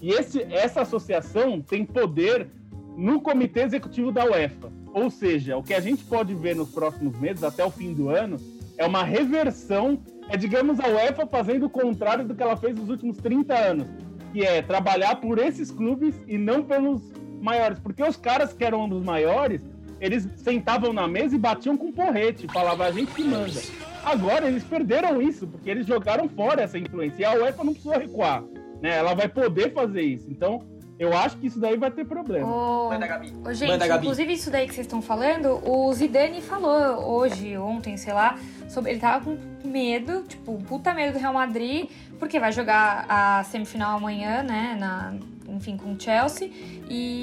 [0.00, 2.48] E esse, essa associação tem poder
[2.96, 4.70] no comitê executivo da UEFA.
[4.92, 8.10] Ou seja, o que a gente pode ver nos próximos meses, até o fim do
[8.10, 8.36] ano,
[8.76, 12.90] é uma reversão, é, digamos, a UEFA fazendo o contrário do que ela fez nos
[12.90, 13.86] últimos 30 anos,
[14.32, 17.00] que é trabalhar por esses clubes e não pelos
[17.40, 17.78] maiores.
[17.78, 19.62] Porque os caras que eram um dos maiores,
[20.00, 23.60] eles sentavam na mesa e batiam com porrete, falavam a gente que manda.
[24.04, 27.22] Agora eles perderam isso, porque eles jogaram fora essa influência.
[27.22, 28.42] E a UEFA não precisou recuar
[28.80, 28.96] né?
[28.96, 30.26] Ela vai poder fazer isso.
[30.30, 30.62] Então,
[30.98, 32.46] eu acho que isso daí vai ter problema.
[32.46, 33.32] Oh, Manda, Gabi.
[33.44, 34.04] Oh, gente, Manda, Gabi.
[34.04, 38.92] inclusive isso daí que vocês estão falando, o Zidane falou hoje, ontem, sei lá, sobre
[38.92, 43.96] ele tava com medo, tipo, puta medo do Real Madrid, porque vai jogar a semifinal
[43.96, 45.14] amanhã, né, na,
[45.50, 46.50] enfim, com o Chelsea,
[46.88, 47.22] e,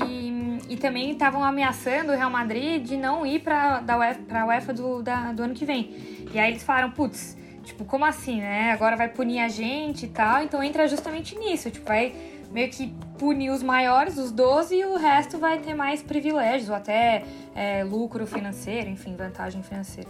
[0.69, 5.01] e também estavam ameaçando o Real Madrid de não ir para da UEFA, UEFA do,
[5.01, 6.25] da, do ano que vem.
[6.33, 7.37] E aí eles falaram, putz,
[7.67, 8.71] Tipo, como assim, né?
[8.71, 10.41] Agora vai punir a gente e tal.
[10.41, 11.69] Então entra justamente nisso.
[11.69, 12.15] Tipo, vai
[12.49, 12.87] meio que
[13.17, 17.83] punir os maiores, os 12, e o resto vai ter mais privilégios, ou até é,
[17.83, 20.09] lucro financeiro, enfim, vantagem financeira.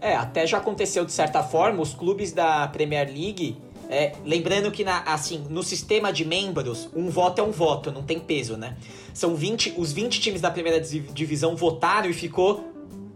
[0.00, 3.58] É, até já aconteceu de certa forma, os clubes da Premier League.
[3.88, 8.02] É, lembrando que na, assim, no sistema de membros, um voto é um voto, não
[8.02, 8.76] tem peso, né?
[9.14, 12.72] São 20, os 20 times da primeira divisão votaram e ficou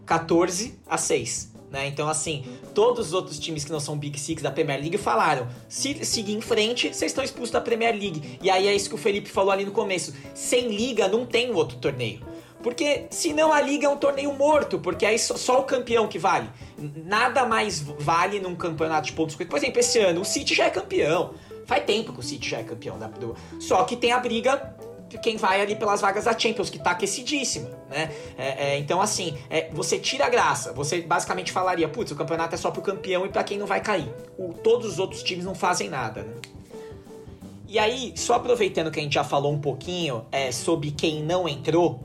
[0.06, 1.50] 14 a 6.
[1.70, 1.86] Né?
[1.86, 5.46] Então, assim, todos os outros times que não são Big Six da Premier League falaram:
[5.68, 8.38] se seguir em frente, vocês estão expulsos da Premier League.
[8.42, 11.52] E aí é isso que o Felipe falou ali no começo: sem liga não tem
[11.52, 12.20] outro torneio.
[12.62, 16.18] Porque senão a liga é um torneio morto, porque aí só, só, o campeão que
[16.18, 16.48] vale.
[16.78, 19.50] Nada mais vale num campeonato de pontos corridos.
[19.50, 21.34] Por exemplo, esse ano o City já é campeão.
[21.66, 22.98] Faz tempo que o City já é campeão.
[22.98, 24.76] Da, do, só que tem a briga
[25.18, 28.12] quem vai ali pelas vagas da Champions, que tá aquecidíssima, né?
[28.38, 30.72] É, é, então, assim, é, você tira a graça.
[30.72, 33.80] Você basicamente falaria, putz, o campeonato é só pro campeão e para quem não vai
[33.80, 34.12] cair.
[34.38, 36.34] O, todos os outros times não fazem nada, né?
[37.66, 41.48] E aí, só aproveitando que a gente já falou um pouquinho é, sobre quem não
[41.48, 42.00] entrou,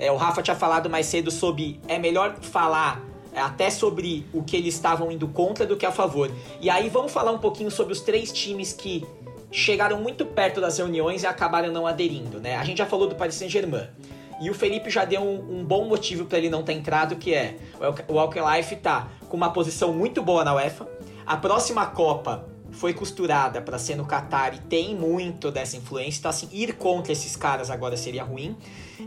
[0.00, 1.78] é, o Rafa tinha falado mais cedo sobre.
[1.86, 5.92] É melhor falar é, até sobre o que eles estavam indo contra do que a
[5.92, 6.32] favor.
[6.60, 9.06] E aí vamos falar um pouquinho sobre os três times que
[9.52, 12.56] chegaram muito perto das reuniões e acabaram não aderindo, né?
[12.56, 13.88] A gente já falou do Paris Saint-Germain.
[14.40, 17.34] E o Felipe já deu um, um bom motivo para ele não ter entrado, que
[17.34, 17.58] é
[18.08, 20.88] o Alkelife tá com uma posição muito boa na UEFA.
[21.26, 26.20] A próxima Copa foi costurada para ser no Qatar e tem muito dessa influência.
[26.20, 28.56] Então, assim, ir contra esses caras agora seria ruim.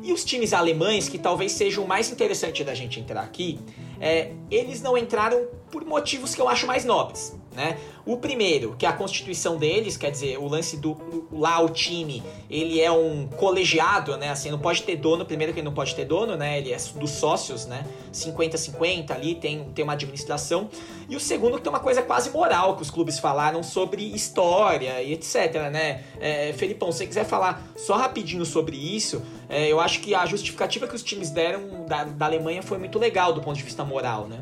[0.02, 3.60] E os times alemães, que talvez seja o mais interessante da gente entrar aqui,
[4.00, 7.38] é, eles não entraram por motivos que eu acho mais nobres.
[7.56, 7.78] Né?
[8.06, 10.98] O primeiro, que é a constituição deles, quer dizer, o lance do
[11.32, 14.30] lá o time, ele é um colegiado, né?
[14.30, 16.58] Assim, não pode ter dono, primeiro que ele não pode ter dono, né?
[16.58, 17.86] Ele é dos sócios, né?
[18.12, 20.70] 50-50 ali, tem, tem uma administração.
[21.08, 25.02] E o segundo, que tem uma coisa quase moral que os clubes falaram sobre história
[25.02, 26.04] e etc, né?
[26.20, 30.26] É, Felipão, se você quiser falar só rapidinho sobre isso, é, eu acho que a
[30.26, 33.86] justificativa que os times deram da, da Alemanha foi muito legal do ponto de vista
[33.86, 34.40] moral, né?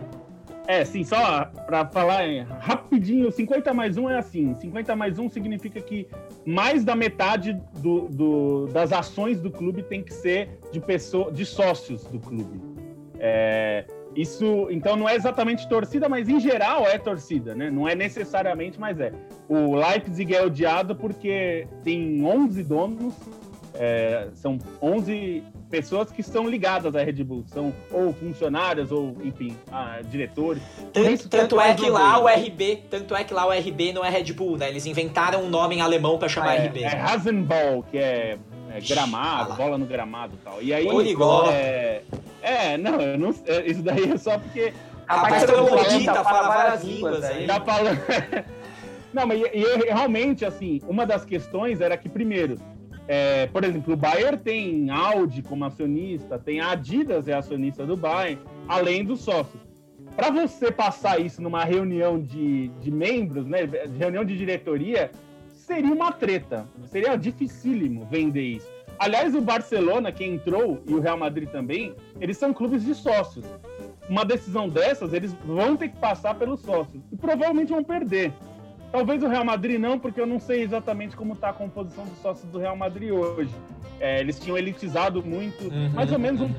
[0.71, 2.23] É, sim, só para falar
[2.61, 4.55] rapidinho, 50 mais 1 é assim.
[4.55, 6.07] 50 mais 1 significa que
[6.45, 11.45] mais da metade do, do, das ações do clube tem que ser de, pessoa, de
[11.45, 12.61] sócios do clube.
[13.19, 13.83] É,
[14.15, 17.69] isso, então, não é exatamente torcida, mas em geral é torcida, né?
[17.69, 19.11] Não é necessariamente, mas é.
[19.49, 23.13] O Leipzig é odiado porque tem 11 donos,
[23.73, 29.57] é, são 11 pessoas que estão ligadas à Red Bull, são ou funcionários ou, enfim,
[29.71, 30.61] ah, diretores.
[30.91, 34.09] Tanto, tanto é que lá o RB, tanto é que lá o RB não é
[34.09, 34.69] Red Bull, né?
[34.69, 36.83] Eles inventaram um nome em alemão para chamar é, RB.
[36.83, 38.37] É Rasenball, que é,
[38.69, 40.61] é gramado, bola no gramado e tal.
[40.61, 40.87] E aí
[41.51, 42.01] é,
[42.41, 44.73] é, não, não, é, isso daí é só porque
[45.07, 47.47] Rapaz, todo mundo dita, fala várias línguas aí.
[47.47, 47.99] Tá falando.
[49.13, 52.57] Não, mas e, e, realmente, assim, uma das questões era que, primeiro,
[53.13, 57.97] É, por exemplo, o Bayern tem Audi como acionista, tem a Adidas é acionista do
[57.97, 59.61] Bayern, além dos sócios.
[60.15, 63.69] Para você passar isso numa reunião de, de membros, né,
[63.99, 65.11] reunião de diretoria,
[65.49, 66.65] seria uma treta.
[66.85, 68.69] Seria dificílimo vender isso.
[68.97, 73.43] Aliás, o Barcelona, que entrou, e o Real Madrid também, eles são clubes de sócios.
[74.07, 77.03] Uma decisão dessas, eles vão ter que passar pelos sócios.
[77.11, 78.31] E provavelmente vão perder.
[78.91, 82.17] Talvez o Real Madrid não, porque eu não sei exatamente como está a composição dos
[82.17, 83.53] sócios do Real Madrid hoje.
[83.99, 86.49] É, eles tinham elitizado muito, uhum, mais ou menos um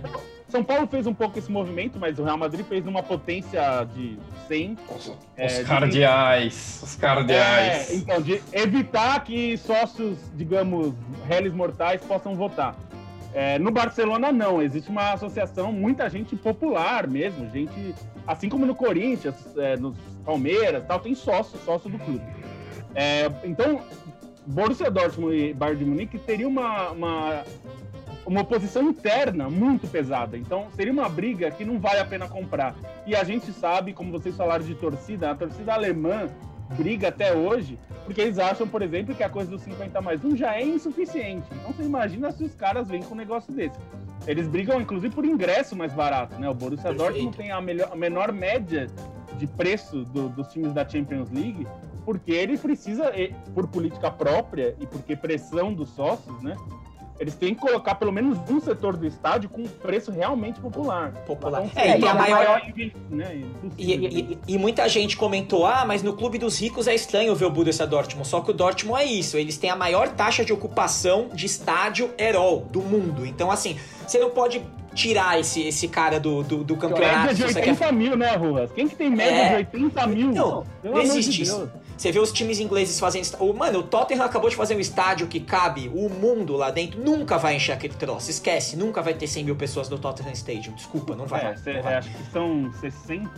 [0.53, 4.19] são Paulo fez um pouco esse movimento, mas o Real Madrid fez numa potência de
[4.49, 4.77] 100.
[4.95, 6.85] Os, é, os cardeais, de...
[6.85, 7.91] os cardeais.
[7.91, 10.93] É, então, de evitar que sócios, digamos,
[11.27, 12.77] réis mortais possam votar.
[13.33, 14.61] É, no Barcelona, não.
[14.61, 17.95] Existe uma associação, muita gente popular mesmo, gente,
[18.27, 22.23] assim como no Corinthians, é, nos Palmeiras, tal, tem sócio, sócio do clube.
[22.95, 23.81] É, então,
[24.47, 27.45] Borussia Dortmund e Bayern de Munique teria uma, uma
[28.27, 30.37] uma oposição interna muito pesada.
[30.37, 32.75] Então, seria uma briga que não vale a pena comprar.
[33.07, 36.29] E a gente sabe, como vocês falaram de torcida, a torcida alemã
[36.77, 40.37] briga até hoje, porque eles acham, por exemplo, que a coisa dos 50 mais 1
[40.37, 41.47] já é insuficiente.
[41.53, 43.79] Então, você imagina se os caras vêm com um negócio desse.
[44.27, 46.49] Eles brigam, inclusive, por ingresso mais barato, né?
[46.49, 47.13] O Borussia Perfeito.
[47.13, 48.87] Dortmund tem a, melhor, a menor média
[49.43, 51.67] de preço do, dos times da Champions League,
[52.05, 53.13] porque ele precisa,
[53.53, 56.57] por política própria e porque pressão dos sócios, né?
[57.23, 61.13] Eles têm que colocar pelo menos um setor do estádio com preço realmente popular.
[61.25, 61.65] Popular.
[61.65, 62.37] Então, é, e a maior.
[62.37, 62.63] maior
[63.09, 63.45] né,
[63.79, 67.45] e, e, e, muita gente comentou: ah, mas no clube dos ricos é estranho ver
[67.45, 68.27] o Borussia Dortmund.
[68.27, 69.39] Só que o Dortmund é isso.
[69.39, 73.25] Eles têm a maior taxa de ocupação de estádio Herol do mundo.
[73.25, 74.61] Então, assim, você não pode
[74.93, 77.27] tirar esse, esse cara do, do, do campeonato.
[77.29, 77.93] Média de 80 quer...
[77.93, 78.73] mil, né, Ruas?
[78.73, 79.49] Quem que tem média é...
[79.63, 80.33] de 80 mil?
[80.33, 81.71] Não, não existe isso.
[82.03, 83.55] Você vê os times ingleses fazendo.
[83.55, 87.01] Mano, o Tottenham acabou de fazer um estádio que cabe o mundo lá dentro.
[87.01, 88.29] Nunca vai encher aquele troço.
[88.29, 90.75] Esquece, nunca vai ter 100 mil pessoas no Tottenham Stadium.
[90.75, 91.55] Desculpa, não vai.
[91.65, 91.95] É, não vai.
[91.95, 93.31] acho que são 60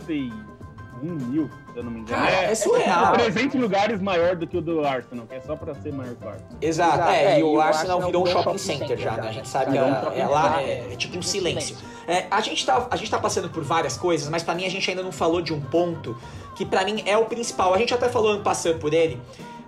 [1.03, 2.21] mil, se eu não me engano.
[2.21, 3.13] Cara, é, é surreal.
[3.15, 6.15] É 300 lugares maior do que o do Arsenal, que é só pra ser maior
[6.15, 6.57] que o Arsenal.
[6.61, 7.11] Exato, Exato.
[7.11, 9.29] É, é, e o, o Arsenal, Arsenal virou um shopping center, já, né?
[9.29, 11.75] A gente sabe que é, lá é, é, tipo um silêncio.
[12.07, 14.69] É, a, gente tá, a gente tá passando por várias coisas, mas pra mim a
[14.69, 16.15] gente ainda não falou de um ponto
[16.55, 17.73] que pra mim é o principal.
[17.73, 19.19] A gente até falou ano passando por ele,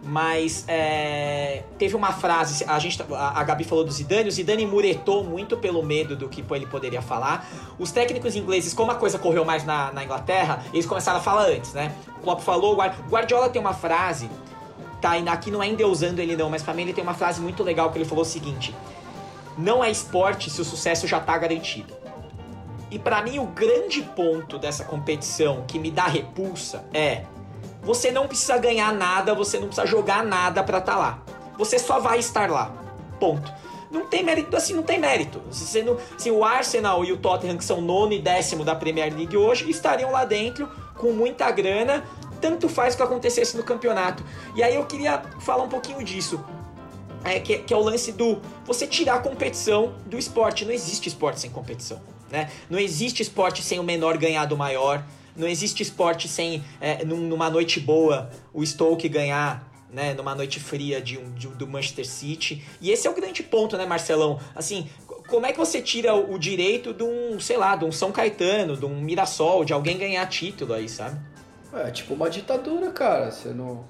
[0.03, 5.23] mas é, teve uma frase, a, gente, a, Gabi falou do Zidane, o Zidane muretou
[5.23, 7.47] muito pelo medo do que ele poderia falar.
[7.79, 11.47] Os técnicos ingleses, como a coisa correu mais na, na Inglaterra, eles começaram a falar
[11.47, 11.93] antes, né?
[12.19, 14.29] O Klopp falou, o Guardiola tem uma frase,
[15.01, 17.63] tá, aqui não é endeusando ele não, mas pra mim ele tem uma frase muito
[17.63, 18.73] legal que ele falou o seguinte,
[19.57, 21.95] não é esporte se o sucesso já tá garantido.
[22.89, 27.23] E para mim o grande ponto dessa competição que me dá repulsa é
[27.87, 31.23] você não precisa ganhar nada, você não precisa jogar nada para estar tá lá.
[31.57, 32.69] Você só vai estar lá.
[33.17, 33.49] Ponto.
[33.89, 35.41] Não tem mérito assim, não tem mérito.
[35.49, 35.97] Se, não,
[36.33, 40.11] o Arsenal e o Tottenham, que são nono e décimo da Premier League hoje, estariam
[40.11, 42.03] lá dentro com muita grana,
[42.41, 44.21] tanto faz o que acontecesse no campeonato.
[44.53, 46.43] E aí eu queria falar um pouquinho disso.
[47.23, 50.65] É, que, que é o lance do você tirar a competição do esporte.
[50.65, 52.01] Não existe esporte sem competição.
[52.29, 52.51] Né?
[52.69, 55.01] Não existe esporte sem o menor ganhar do maior.
[55.37, 61.01] Não existe esporte sem, é, numa noite boa, o Stoke ganhar né, numa noite fria
[61.01, 62.63] de um, de, do Manchester City.
[62.81, 64.39] E esse é o grande ponto, né, Marcelão?
[64.55, 64.89] Assim,
[65.27, 68.75] como é que você tira o direito de um, sei lá, de um São Caetano,
[68.75, 71.19] de um Mirassol, de alguém ganhar título aí, sabe?
[71.73, 73.31] É tipo uma ditadura, cara.
[73.31, 73.85] Você não.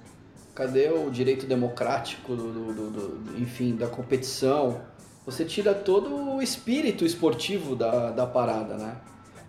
[0.53, 4.81] Cadê o direito democrático, do, do, do enfim, da competição?
[5.23, 8.97] Você tira todo o espírito esportivo da, da parada, né?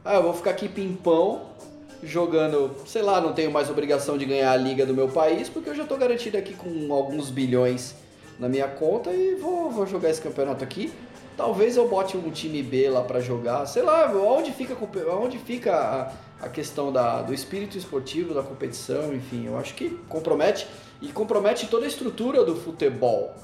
[0.04, 1.46] Ah, eu vou ficar aqui pimpão,
[2.02, 5.70] jogando, sei lá, não tenho mais obrigação de ganhar a liga do meu país, porque
[5.70, 7.94] eu já estou garantido aqui com alguns bilhões
[8.38, 10.92] na minha conta e vou, vou jogar esse campeonato aqui.
[11.36, 14.76] Talvez eu bote um time B lá para jogar, sei lá, onde fica,
[15.12, 19.90] onde fica a, a questão da, do espírito esportivo, da competição, enfim, eu acho que
[20.08, 20.66] compromete
[21.00, 23.34] e compromete toda a estrutura do futebol.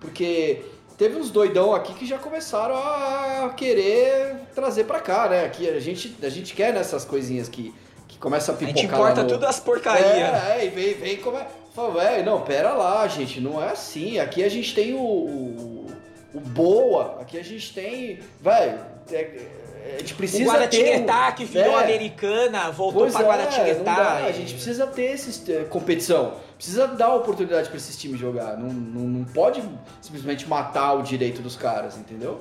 [0.00, 0.62] Porque
[0.98, 5.48] teve uns doidão aqui que já começaram a querer trazer para cá, né?
[5.48, 7.72] Que a gente, a gente quer nessas coisinhas que
[8.16, 8.74] que começa a pipocar.
[8.74, 9.28] A gente importa no...
[9.28, 10.06] tudo as porcarias.
[10.08, 11.46] É, é, e vem, vem como é.
[11.74, 14.18] Fala, velho, não, pera lá, gente, não é assim.
[14.18, 15.86] Aqui a gente tem o, o,
[16.34, 18.20] o boa, aqui a gente tem.
[18.40, 18.78] Velho,
[19.12, 23.22] é, é, a gente precisa o Guaratinguetá, ter, que virou é, americana, voltou pois pra
[23.22, 24.22] é, Guaratinguetá.
[24.22, 24.28] E...
[24.28, 26.34] A gente precisa ter esse, é, competição.
[26.56, 28.56] Precisa dar oportunidade para esses times jogar.
[28.56, 29.62] Não, não, não pode
[30.00, 32.40] simplesmente matar o direito dos caras, entendeu?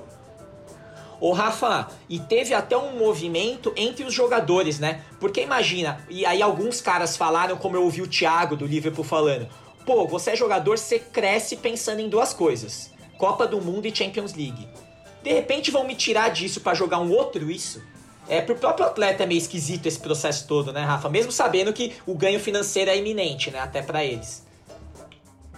[1.25, 5.01] Ô Rafa, e teve até um movimento entre os jogadores, né?
[5.19, 9.49] Porque imagina, e aí alguns caras falaram, como eu ouvi o Thiago do Liverpool falando:
[9.87, 14.35] pô, você é jogador, você cresce pensando em duas coisas: Copa do Mundo e Champions
[14.35, 14.67] League.
[15.23, 17.81] De repente vão me tirar disso para jogar um outro isso?
[18.29, 21.09] É, pro próprio atleta é meio esquisito esse processo todo, né, Rafa?
[21.09, 23.61] Mesmo sabendo que o ganho financeiro é iminente, né?
[23.61, 24.44] Até para eles.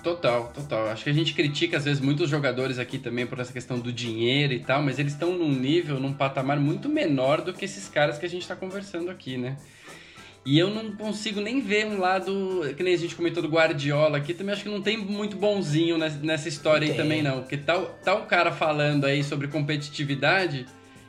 [0.03, 0.87] Total, total.
[0.89, 3.91] Acho que a gente critica às vezes muitos jogadores aqui também por essa questão do
[3.91, 7.89] dinheiro e tal, mas eles estão num nível, num patamar muito menor do que esses
[7.89, 9.57] caras que a gente está conversando aqui, né?
[10.45, 14.17] E eu não consigo nem ver um lado, que nem a gente comentou do Guardiola
[14.17, 17.99] aqui, também acho que não tem muito bonzinho nessa história aí também não, porque tal,
[18.01, 20.65] tal cara falando aí sobre competitividade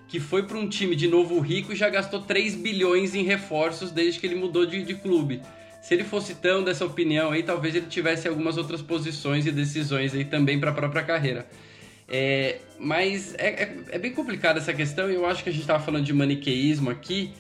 [0.09, 3.93] que foi para um time de novo rico e já gastou 3 bilhões em reforços
[3.93, 5.43] desde que ele mudou de, de clube.
[5.81, 10.15] Se ele fosse tão dessa opinião aí, talvez ele tivesse algumas outras posições e decisões
[10.15, 11.47] aí também para a própria carreira.
[12.09, 15.61] É, mas é, é, é, bem complicada essa questão e eu acho que a gente
[15.61, 17.33] estava falando de maniqueísmo aqui.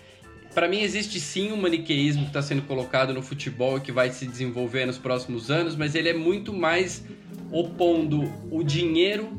[0.54, 4.10] Para mim existe sim um maniqueísmo que está sendo colocado no futebol e que vai
[4.10, 7.02] se desenvolver nos próximos anos, mas ele é muito mais
[7.50, 9.38] opondo o dinheiro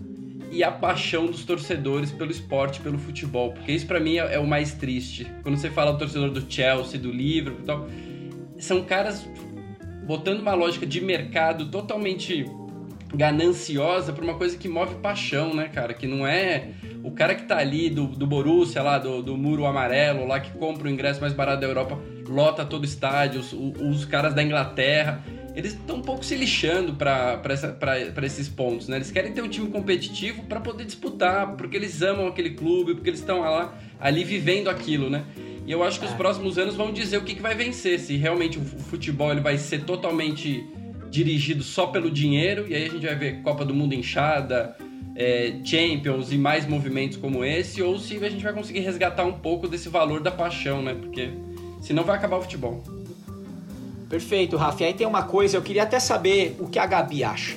[0.52, 4.39] e a paixão dos torcedores pelo esporte, pelo futebol, porque isso para mim é, é,
[4.39, 5.28] o mais triste.
[5.43, 7.88] Quando você fala do torcedor do Chelsea, do Liverpool, tal,
[8.60, 9.28] são caras
[10.05, 12.45] botando uma lógica de mercado totalmente
[13.14, 15.93] gananciosa para uma coisa que move paixão, né, cara?
[15.93, 16.70] Que não é
[17.03, 20.51] o cara que tá ali do, do Borussia, lá do, do muro amarelo, lá que
[20.57, 24.43] compra o ingresso mais barato da Europa, lota todo o estádio, os, os caras da
[24.43, 25.24] Inglaterra
[25.55, 27.41] eles estão um pouco se lixando para
[28.24, 28.97] esses pontos, né?
[28.97, 33.10] Eles querem ter um time competitivo para poder disputar, porque eles amam aquele clube, porque
[33.10, 35.26] eles estão lá ali vivendo aquilo, né?
[35.70, 36.15] E eu acho que os é.
[36.15, 39.55] próximos anos vão dizer o que, que vai vencer, se realmente o futebol ele vai
[39.55, 40.67] ser totalmente
[41.11, 44.76] dirigido só pelo dinheiro, e aí a gente vai ver Copa do Mundo inchada,
[45.15, 49.34] é, Champions e mais movimentos como esse, ou se a gente vai conseguir resgatar um
[49.34, 50.95] pouco desse valor da paixão, né?
[50.99, 51.30] Porque
[51.82, 52.84] senão vai acabar o futebol.
[54.09, 54.82] Perfeito, Rafa.
[54.82, 57.55] E aí tem uma coisa, eu queria até saber o que a Gabi acha.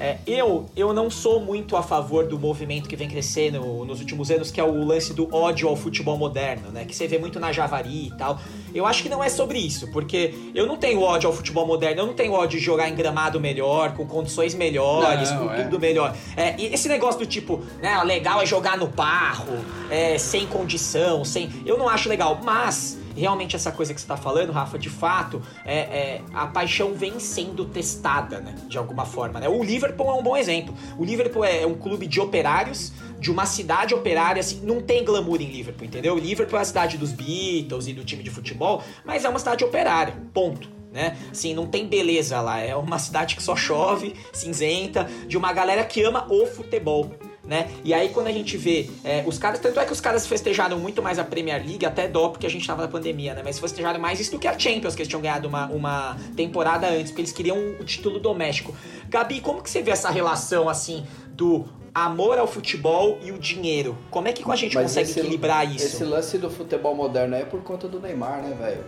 [0.00, 4.30] É, eu, eu não sou muito a favor do movimento que vem crescendo nos últimos
[4.30, 6.86] anos, que é o lance do ódio ao futebol moderno, né?
[6.86, 8.40] Que você vê muito na Javari e tal.
[8.74, 12.00] Eu acho que não é sobre isso, porque eu não tenho ódio ao futebol moderno,
[12.00, 15.64] eu não tenho ódio de jogar em gramado melhor, com condições melhores, não, com é.
[15.64, 16.16] tudo melhor.
[16.34, 19.58] É, e esse negócio do tipo, né, legal é jogar no barro,
[19.90, 21.50] é, sem condição, sem.
[21.66, 25.42] Eu não acho legal, mas realmente essa coisa que você está falando, Rafa, de fato,
[25.64, 28.54] é, é, a paixão vem sendo testada, né?
[28.66, 29.48] De alguma forma, né?
[29.48, 30.74] O Liverpool é um bom exemplo.
[30.98, 35.40] O Liverpool é um clube de operários, de uma cidade operária, assim, não tem glamour
[35.40, 36.14] em Liverpool, entendeu?
[36.14, 39.38] O Liverpool é a cidade dos Beatles e do time de futebol, mas é uma
[39.38, 41.16] cidade operária, ponto né?
[41.30, 45.84] Assim, não tem beleza lá, é uma cidade que só chove, cinzenta, de uma galera
[45.84, 47.12] que ama o futebol
[47.44, 47.70] né?
[47.84, 50.78] E aí quando a gente vê é, os caras, tanto é que os caras festejaram
[50.78, 53.42] muito mais a Premier League, até dó porque a gente tava na pandemia, né?
[53.44, 56.88] Mas festejaram mais isso do que a Champions, que eles tinham ganhado uma, uma temporada
[56.88, 58.74] antes, porque eles queriam o título doméstico.
[59.08, 61.64] Gabi, como que você vê essa relação, assim, do
[61.94, 63.96] amor ao futebol e o dinheiro?
[64.10, 65.86] Como é que a gente Mas consegue esse, equilibrar isso?
[65.86, 68.84] Esse lance do futebol moderno é por conta do Neymar, né, velho?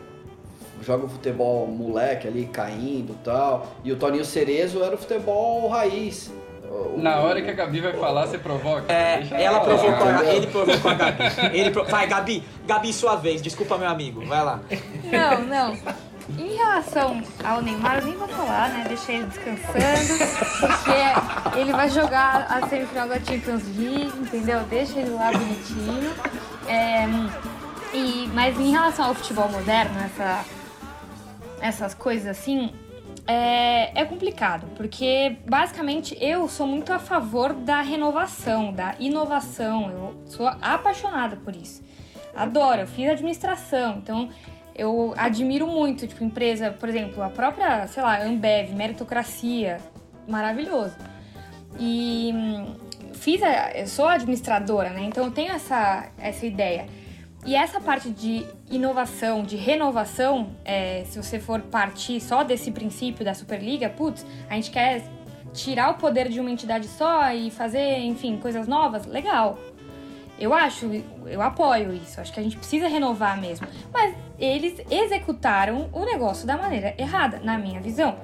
[0.83, 3.69] Joga o futebol moleque ali caindo e tal.
[3.85, 6.31] E o Toninho Cerezo era o futebol raiz.
[6.97, 8.93] Na hora que a Gabi vai falar, você provoca?
[8.93, 11.23] É, ela provocou, ele provocou a Gabi.
[11.53, 11.85] Ele pro...
[11.85, 13.43] Vai, Gabi, Gabi, sua vez.
[13.43, 14.25] Desculpa, meu amigo.
[14.27, 14.61] Vai lá.
[15.05, 15.79] Não, não.
[16.39, 18.85] Em relação ao Neymar, eu nem vou falar, né?
[18.87, 20.19] Deixei ele descansando,
[20.61, 24.61] porque ele vai jogar a semifinal da Champions League, entendeu?
[24.71, 26.13] Deixa ele lá bonitinho.
[26.69, 27.07] É,
[27.93, 30.45] e, mas em relação ao futebol moderno, essa,
[31.61, 32.73] essas coisas assim,
[33.27, 39.91] é, é complicado, porque basicamente eu sou muito a favor da renovação, da inovação.
[39.91, 41.83] Eu sou apaixonada por isso.
[42.35, 44.31] Adoro, eu fiz administração, então
[44.75, 49.79] eu admiro muito, tipo, empresa, por exemplo, a própria, sei lá, Ambev, meritocracia,
[50.27, 50.97] maravilhoso.
[51.79, 52.75] E hum,
[53.13, 55.05] fiz, a, eu sou administradora, né?
[55.05, 56.87] Então eu tenho essa, essa ideia.
[57.45, 63.25] E essa parte de inovação, de renovação, é, se você for partir só desse princípio
[63.25, 65.05] da Superliga, putz, a gente quer
[65.53, 69.59] tirar o poder de uma entidade só e fazer, enfim, coisas novas, legal.
[70.39, 70.91] Eu acho,
[71.27, 73.67] eu apoio isso, acho que a gente precisa renovar mesmo.
[73.93, 78.17] Mas eles executaram o negócio da maneira errada, na minha visão.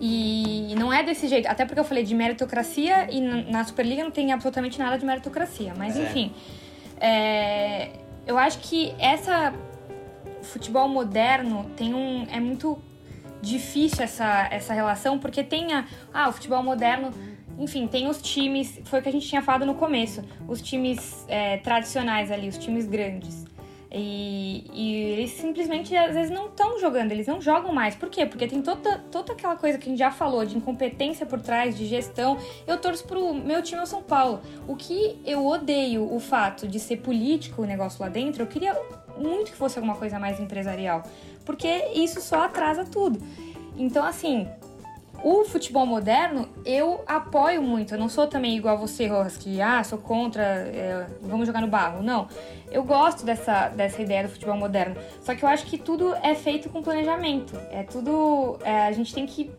[0.00, 4.10] E não é desse jeito, até porque eu falei de meritocracia e na Superliga não
[4.10, 6.02] tem absolutamente nada de meritocracia, mas é.
[6.02, 6.32] enfim.
[6.98, 7.90] É,
[8.26, 9.54] eu acho que essa
[10.42, 12.78] futebol moderno tem um é muito
[13.42, 17.12] difícil essa, essa relação porque tem a, ah, o futebol moderno
[17.58, 21.24] enfim, tem os times, foi o que a gente tinha falado no começo, os times
[21.26, 23.46] é, tradicionais ali, os times grandes.
[23.98, 27.94] E, e eles simplesmente, às vezes, não estão jogando, eles não jogam mais.
[27.94, 28.26] Por quê?
[28.26, 31.74] Porque tem toda, toda aquela coisa que a gente já falou de incompetência por trás,
[31.74, 32.36] de gestão.
[32.66, 34.42] Eu torço pro meu time é o São Paulo.
[34.68, 38.78] O que eu odeio o fato de ser político o negócio lá dentro, eu queria
[39.16, 41.02] muito que fosse alguma coisa mais empresarial.
[41.46, 43.18] Porque isso só atrasa tudo.
[43.78, 44.46] Então, assim,
[45.28, 47.94] o futebol moderno, eu apoio muito.
[47.94, 51.60] Eu não sou também igual a você, Rojas, que, ah, sou contra, é, vamos jogar
[51.60, 52.00] no barro.
[52.00, 52.28] Não.
[52.70, 54.94] Eu gosto dessa, dessa ideia do futebol moderno.
[55.22, 57.60] Só que eu acho que tudo é feito com planejamento.
[57.72, 58.56] É tudo.
[58.62, 59.50] É, a gente tem que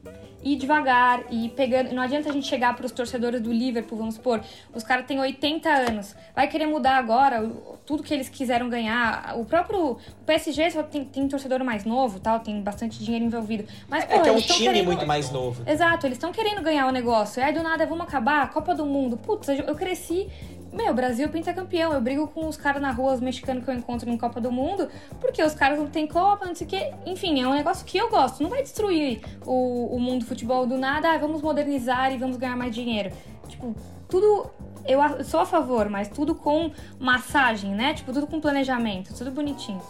[0.42, 1.94] ir devagar e pegando.
[1.94, 4.42] Não adianta a gente chegar para os torcedores do Liverpool, vamos supor,
[4.74, 7.46] os caras têm 80 anos, vai querer mudar agora
[7.86, 9.38] tudo que eles quiseram ganhar.
[9.38, 9.98] O próprio
[10.28, 13.64] PSG só tem, tem torcedor mais novo, tal, tem bastante dinheiro envolvido.
[13.88, 14.86] Mas é pô, que é um time querendo...
[14.86, 15.64] muito mais novo.
[15.66, 17.42] Exato, eles estão querendo ganhar o negócio.
[17.42, 19.18] Aí do nada vamos acabar, Copa do Mundo.
[19.18, 20.28] Putz, eu cresci
[20.74, 21.94] meu, Brasil pinta campeão.
[21.94, 24.52] Eu brigo com os caras na rua, os mexicanos que eu encontro em Copa do
[24.52, 26.94] Mundo, porque os caras não tem Copa, não sei o quê.
[27.06, 28.44] Enfim, é um negócio que eu gosto.
[28.44, 32.38] Não vai destruir o, o mundo do futebol do nada, ah, vamos modernizar e vamos
[32.38, 33.12] ganhar mais dinheiro.
[33.48, 33.76] Tipo,
[34.08, 34.52] tudo.
[34.86, 37.94] Eu sou a favor, mas tudo com massagem, né?
[37.94, 39.82] Tipo, tudo com planejamento, tudo bonitinho.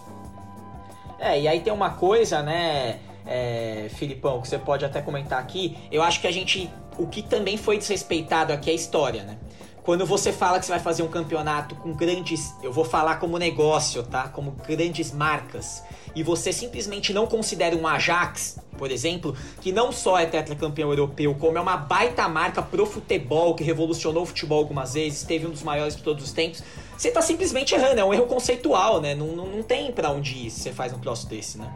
[1.19, 5.77] É, e aí tem uma coisa, né, é, Filipão, que você pode até comentar aqui.
[5.91, 6.69] Eu acho que a gente.
[6.97, 9.37] O que também foi desrespeitado aqui é a história, né?
[9.83, 13.37] Quando você fala que você vai fazer um campeonato com grandes, eu vou falar como
[13.37, 14.27] negócio, tá?
[14.27, 15.81] Como grandes marcas,
[16.13, 21.33] e você simplesmente não considera um Ajax, por exemplo, que não só é tetracampeão europeu,
[21.35, 25.51] como é uma baita marca pro futebol, que revolucionou o futebol algumas vezes, teve um
[25.51, 26.63] dos maiores de todos os tempos,
[26.97, 29.13] você tá simplesmente errando, é um erro conceitual, né?
[29.13, 31.71] Não, não, não tem para onde ir se você faz um troço desse, né?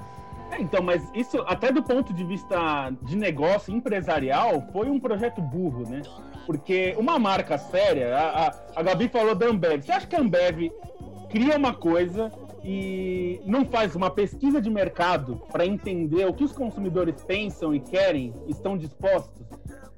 [0.51, 5.41] É, então, mas isso, até do ponto de vista de negócio empresarial, foi um projeto
[5.41, 6.01] burro, né?
[6.45, 9.81] Porque uma marca séria, a, a, a Gabi falou da Ambev.
[9.83, 10.71] Você acha que a Ambev
[11.29, 12.31] cria uma coisa
[12.63, 17.79] e não faz uma pesquisa de mercado para entender o que os consumidores pensam e
[17.79, 19.41] querem, estão dispostos?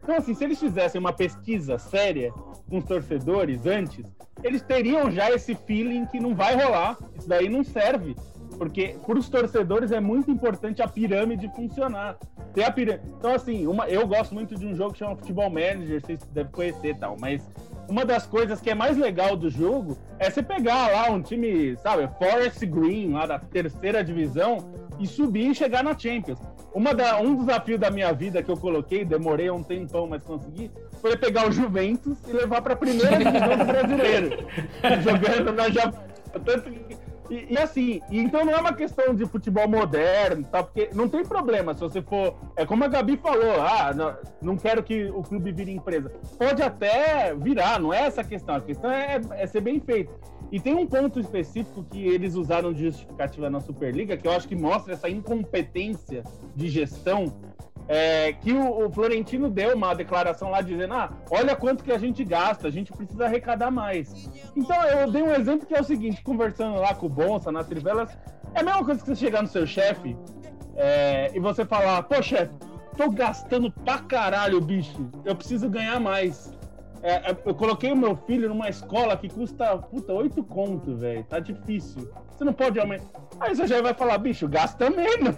[0.03, 2.31] Então, assim, se eles fizessem uma pesquisa séria
[2.69, 4.05] com os torcedores antes,
[4.43, 8.15] eles teriam já esse feeling que não vai rolar, isso daí não serve.
[8.57, 12.17] Porque para os torcedores é muito importante a pirâmide funcionar.
[12.53, 13.05] Ter a pirâmide.
[13.17, 16.51] Então, assim, uma, eu gosto muito de um jogo que chama Futebol Manager, vocês devem
[16.51, 17.41] conhecer e tal, mas
[17.87, 21.75] uma das coisas que é mais legal do jogo é você pegar lá um time,
[21.77, 24.57] sabe, Forest Green, lá da terceira divisão,
[24.99, 26.39] e subir e chegar na Champions.
[26.73, 30.71] Uma da, um desafio da minha vida que eu coloquei, demorei um tempão, mas consegui,
[31.01, 34.47] foi pegar o Juventus e levar para a primeira divisão do brasileiro.
[35.03, 36.03] jogando na Japão.
[36.43, 36.97] Tanto que
[37.29, 40.61] e, e, assim, então não é uma questão de futebol moderno, tá?
[40.61, 42.35] Porque não tem problema se você for.
[42.55, 46.11] É como a Gabi falou, ah, não, não quero que o clube vire empresa.
[46.37, 48.55] Pode até virar, não é essa a questão.
[48.55, 50.13] A questão é, é ser bem feito.
[50.53, 54.47] E tem um ponto específico que eles usaram de justificativa na Superliga, que eu acho
[54.47, 56.23] que mostra essa incompetência
[56.55, 57.33] de gestão
[57.87, 61.97] é, que o, o, Florentino deu uma declaração lá dizendo: ah, olha quanto que a
[61.97, 64.29] gente gasta, a gente precisa arrecadar mais.
[64.55, 67.63] Então eu dei um exemplo que é o seguinte: conversando lá com o Bonsa, na
[67.63, 68.15] Trivelas,
[68.53, 70.15] é a mesma coisa que você chegar no seu chefe
[70.75, 72.53] é, e você falar: pô, chefe,
[72.95, 76.52] tô gastando pra caralho, bicho, eu preciso ganhar mais.
[77.03, 81.23] É, é eu coloquei o meu filho numa escola que custa, puta, 8 conto, velho,
[81.25, 82.09] tá difícil.
[82.31, 83.21] Você não pode aumentar.
[83.39, 85.35] Aí você já vai falar, bicho, gasta menos.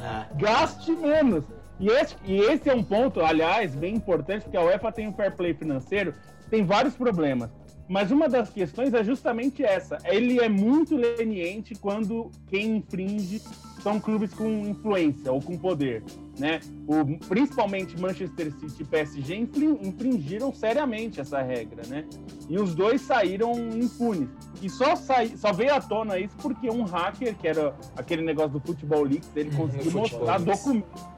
[0.00, 0.28] Ah.
[0.38, 1.44] Gaste menos.
[1.80, 5.12] E esse, e esse é um ponto, aliás, bem importante, porque a UEFA tem um
[5.12, 6.14] fair play financeiro,
[6.48, 7.50] tem vários problemas.
[7.88, 9.98] Mas uma das questões é justamente essa.
[10.04, 13.42] Ele é muito leniente quando quem infringe
[13.82, 16.02] são clubes com influência ou com poder.
[16.38, 16.60] Né?
[16.86, 21.82] O, principalmente Manchester City e PSG infringiram seriamente essa regra.
[21.86, 22.04] Né?
[22.48, 24.28] E os dois saíram impunes.
[24.62, 28.52] E só, saí, só veio à tona isso porque um hacker, que era aquele negócio
[28.52, 31.12] do Futebol Leaks, ele uhum, conseguiu mostrar documentos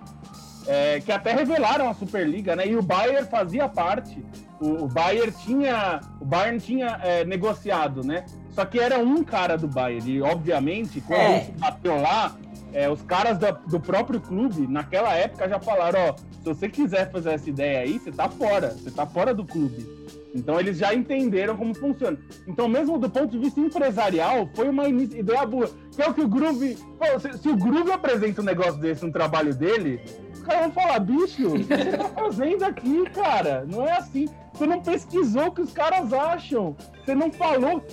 [0.66, 2.66] é, que até revelaram a Superliga, né?
[2.66, 4.24] E o Bayern fazia parte.
[4.60, 8.24] O, o Bayern tinha, o Bayern tinha é, negociado, né?
[8.50, 10.10] Só que era um cara do Bayern.
[10.10, 11.42] E, obviamente, quando é.
[11.42, 12.36] isso bateu lá,
[12.75, 17.11] é, os caras do, do, próprio clube, naquela época, já falaram: ó, se você quiser
[17.11, 18.70] fazer essa ideia aí, você tá fora.
[18.70, 19.87] Você tá fora do clube.
[20.35, 22.18] Então eles já entenderam como funciona.
[22.47, 25.70] Então, mesmo do ponto de vista empresarial, foi uma ideia boa.
[25.95, 26.76] Que é o que o Groove.
[26.99, 30.01] Pô, se, se, o Groove apresenta um negócio desse no trabalho dele,
[30.45, 33.64] caras vão falar, bicho, o que você tá fazendo aqui, cara?
[33.66, 34.28] Não é assim.
[34.53, 36.76] Você não pesquisou o que os caras acham.
[37.05, 37.85] Você não falou.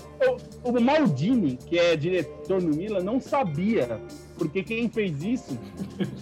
[0.63, 3.99] O, o Maldini, que é diretor no Milan, não sabia.
[4.37, 5.57] Porque quem fez isso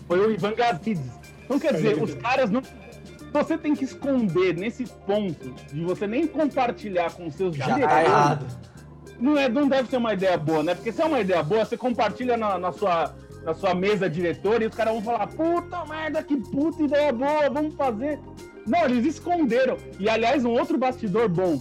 [0.08, 1.00] foi o Ivan Gazidis.
[1.44, 2.62] Então, quer dizer, os caras não.
[3.32, 7.94] Você tem que esconder nesse ponto de você nem compartilhar com seus Já diretores.
[7.94, 8.46] Tá errado
[9.20, 10.74] não, é, não deve ser uma ideia boa, né?
[10.74, 13.14] Porque se é uma ideia boa, você compartilha na, na sua,
[13.44, 17.50] na sua mesa diretora e os caras vão falar: puta merda, que puta ideia boa,
[17.50, 18.20] vamos fazer.
[18.66, 19.78] Não, eles esconderam.
[20.00, 21.60] E aliás, um outro bastidor bom.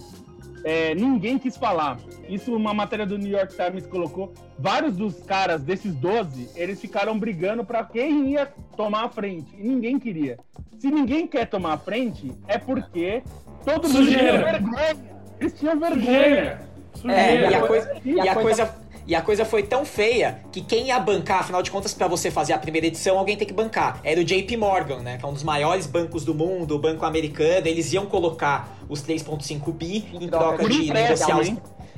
[0.64, 1.98] É, ninguém quis falar.
[2.28, 4.32] Isso uma matéria do New York Times colocou.
[4.58, 8.46] Vários dos caras desses 12, eles ficaram brigando para quem ia
[8.76, 9.54] tomar a frente.
[9.56, 10.38] E ninguém queria.
[10.78, 13.22] Se ninguém quer tomar a frente, é porque
[13.64, 14.96] todo mundo tinha vergonha.
[15.40, 16.68] Eles tinham vergonha.
[17.04, 18.74] É, e a coisa, e a coisa
[19.08, 22.30] e a coisa foi tão feia que quem ia bancar, afinal de contas, para você
[22.30, 24.00] fazer a primeira edição, alguém tem que bancar.
[24.04, 25.16] Era o JP Morgan, né?
[25.16, 27.66] Que é um dos maiores bancos do mundo, o banco americano.
[27.66, 31.50] Eles iam colocar os 3,5 bi em troca de negociar os,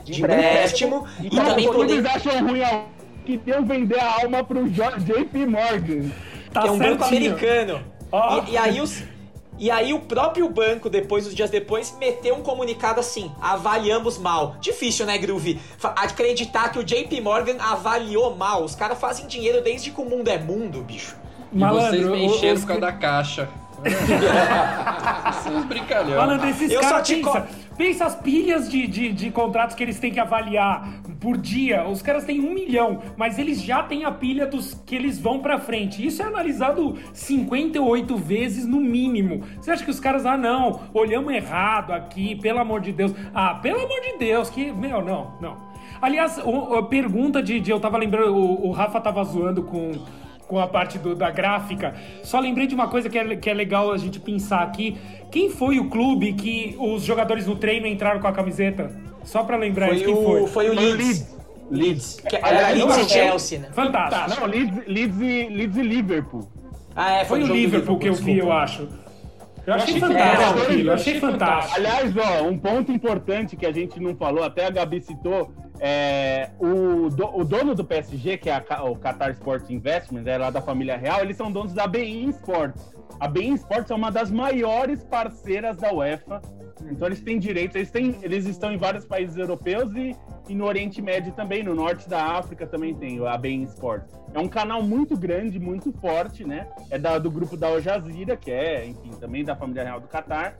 [0.05, 1.05] de empréstimo.
[1.21, 1.95] E, e também poder.
[1.95, 2.63] Eles acham ruim
[3.27, 6.11] que iam vender a alma pro JP Morgan.
[6.53, 6.97] Tá que é um certinho.
[6.97, 7.81] banco americano.
[8.13, 8.43] Oh.
[8.47, 9.03] E, e aí os
[9.61, 14.57] e aí o próprio banco, depois, uns dias depois, meteu um comunicado assim: avaliamos mal.
[14.59, 15.61] Difícil, né, Groove?
[15.83, 18.65] Acreditar que o JP Morgan avaliou mal.
[18.65, 21.15] Os caras fazem dinheiro desde que o mundo é mundo, bicho.
[21.53, 23.49] E Malandro, vocês me encheram por causa da caixa.
[25.33, 26.19] Vocês brincalhão.
[26.19, 27.49] Malandro, esses caras pensa,
[27.79, 30.87] pensa as pilhas de, de, de, contratos que eles têm que avaliar
[31.21, 31.87] por dia.
[31.87, 35.41] Os caras têm um milhão, mas eles já têm a pilha dos que eles vão
[35.41, 36.05] pra frente.
[36.05, 39.43] Isso é analisado 58 vezes no mínimo.
[39.61, 43.14] Você acha que os caras, ah, não, olhamos errado aqui, pelo amor de Deus.
[43.35, 44.73] Ah, pelo amor de Deus, que.
[44.73, 45.71] Meu, não, não.
[46.01, 49.93] Aliás, a pergunta de, de, Eu tava lembrando, o, o Rafa tava zoando com
[50.51, 51.95] com a parte do, da gráfica.
[52.25, 54.99] Só lembrei de uma coisa que é, que é legal a gente pensar aqui.
[55.31, 58.91] Quem foi o clube que os jogadores no treino entraram com a camiseta?
[59.31, 60.47] Só para lembrar foi isso, quem o, foi?
[60.49, 61.37] Foi o Leeds.
[61.70, 62.20] Leeds.
[62.28, 63.68] Que era Leeds e Chelsea, né?
[63.72, 64.41] Fantástico.
[64.41, 66.49] Não, Leeds, Leeds, e, Leeds e Liverpool.
[66.97, 68.89] Ah, é, foi, foi o Liverpool, que eu vi, eu acho.
[69.64, 71.76] Eu achei, achei fantástico aquilo, eu achei fantástico.
[71.76, 76.51] Aliás, ó, um ponto importante que a gente não falou, até a Gabi citou, é,
[76.59, 80.51] o, do, o dono do PSG, que é a, o Qatar Sports Investments, é lá
[80.51, 82.91] da família real, eles são donos da BIN Sports.
[83.20, 86.43] A BIN Sports é uma das maiores parceiras da UEFA.
[86.89, 90.16] Então eles têm direitos, eles, têm, eles estão em vários países europeus e,
[90.49, 94.12] e no Oriente Médio também, no norte da África também tem a BIN Sports.
[94.33, 96.68] É um canal muito grande, muito forte, né?
[96.91, 100.09] É da, do grupo da Al Jazeera, que é, enfim, também da família real do
[100.09, 100.57] Qatar.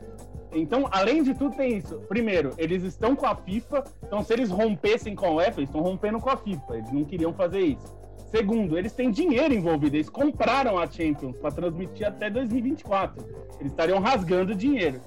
[0.53, 2.01] Então, além de tudo, tem isso.
[2.09, 5.81] Primeiro, eles estão com a FIFA, então se eles rompessem com a UEFA, eles estão
[5.81, 6.77] rompendo com a FIFA.
[6.77, 8.01] Eles não queriam fazer isso.
[8.31, 13.25] Segundo, eles têm dinheiro envolvido, eles compraram a Champions para transmitir até 2024.
[13.59, 15.01] Eles estariam rasgando dinheiro.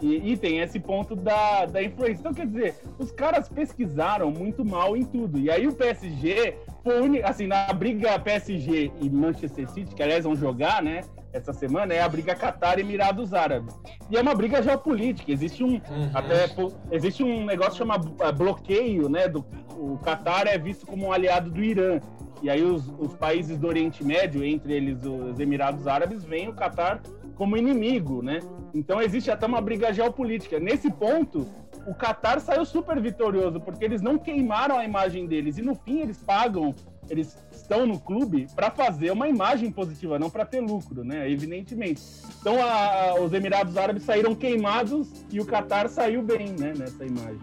[0.00, 2.20] E, e, tem esse ponto da, da influência.
[2.20, 5.38] Então, quer dizer, os caras pesquisaram muito mal em tudo.
[5.38, 10.36] E aí o PSG foi, assim, na briga PSG e Manchester City, que aliás vão
[10.36, 11.00] jogar, né?
[11.32, 13.78] essa semana é a briga Qatar e Emirados Árabes.
[14.10, 15.30] E é uma briga geopolítica.
[15.30, 16.10] Existe um uhum.
[16.14, 16.48] até
[16.90, 19.28] existe um negócio chamado é, bloqueio, né?
[19.28, 19.44] Do,
[19.76, 22.00] o Qatar é visto como um aliado do Irã.
[22.40, 26.54] E aí os, os países do Oriente Médio, entre eles os Emirados Árabes, veem o
[26.54, 27.00] Qatar
[27.38, 28.40] como inimigo, né?
[28.74, 30.58] Então existe até uma briga geopolítica.
[30.58, 31.46] Nesse ponto,
[31.86, 35.56] o Qatar saiu super vitorioso, porque eles não queimaram a imagem deles.
[35.56, 36.74] E no fim eles pagam
[37.08, 41.30] eles estão no clube para fazer uma imagem positiva, não para ter lucro, né?
[41.30, 42.02] Evidentemente.
[42.40, 46.74] Então a, os Emirados Árabes saíram queimados e o Qatar saiu bem, né?
[46.76, 47.40] Nessa imagem.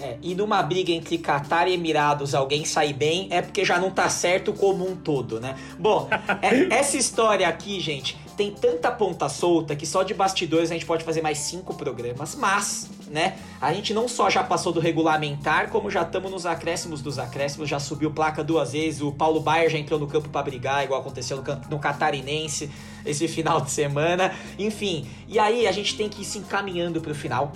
[0.00, 3.90] É, e numa briga entre Qatar e Emirados alguém sair bem é porque já não
[3.90, 5.54] tá certo como um todo, né?
[5.78, 6.08] Bom,
[6.40, 10.86] é, essa história aqui, gente, tem tanta ponta solta que só de bastidores a gente
[10.86, 15.70] pode fazer mais cinco programas, mas, né, a gente não só já passou do regulamentar,
[15.70, 19.70] como já estamos nos acréscimos dos acréscimos, já subiu placa duas vezes, o Paulo Baier
[19.70, 22.70] já entrou no campo para brigar, igual aconteceu no, no Catarinense
[23.04, 25.06] esse final de semana, enfim.
[25.28, 27.52] E aí a gente tem que ir se encaminhando para o final.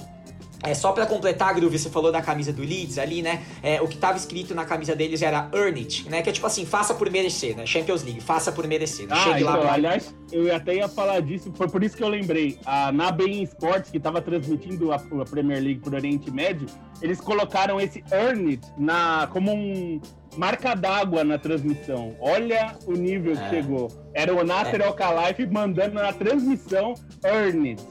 [0.63, 3.43] É, só para completar, Groove, você falou da camisa do Leeds ali, né?
[3.63, 6.23] É, o que tava escrito na camisa deles era Earn It, né?
[6.23, 7.65] Que é tipo assim, faça por merecer, né?
[7.65, 9.07] Champions League, faça por merecer.
[9.11, 9.73] Ah, Chegue então, lá pra...
[9.73, 12.59] aliás, eu até ia falar disso, foi por isso que eu lembrei.
[12.67, 16.67] A, na Bein Sports, que tava transmitindo a, a, Premier League por Oriente Médio,
[17.01, 20.01] eles colocaram esse Earn It na, como um
[20.37, 22.17] marca d'água na transmissão.
[22.21, 23.37] Olha o nível é.
[23.37, 23.89] que chegou.
[24.13, 25.47] Era o Nasser é.
[25.47, 26.95] Mandando na transmissão
[27.25, 27.83] Earn It.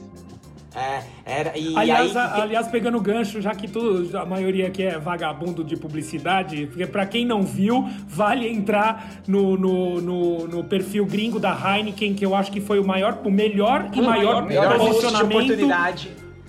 [0.74, 2.22] É, era, e aliás, aí...
[2.22, 6.66] a, aliás, pegando o gancho, já que tudo, a maioria aqui é vagabundo de publicidade,
[6.66, 12.14] porque pra quem não viu, vale entrar no, no, no, no, perfil gringo da Heineken,
[12.14, 15.56] que eu acho que foi o maior, o melhor e o maior, maior posicionamento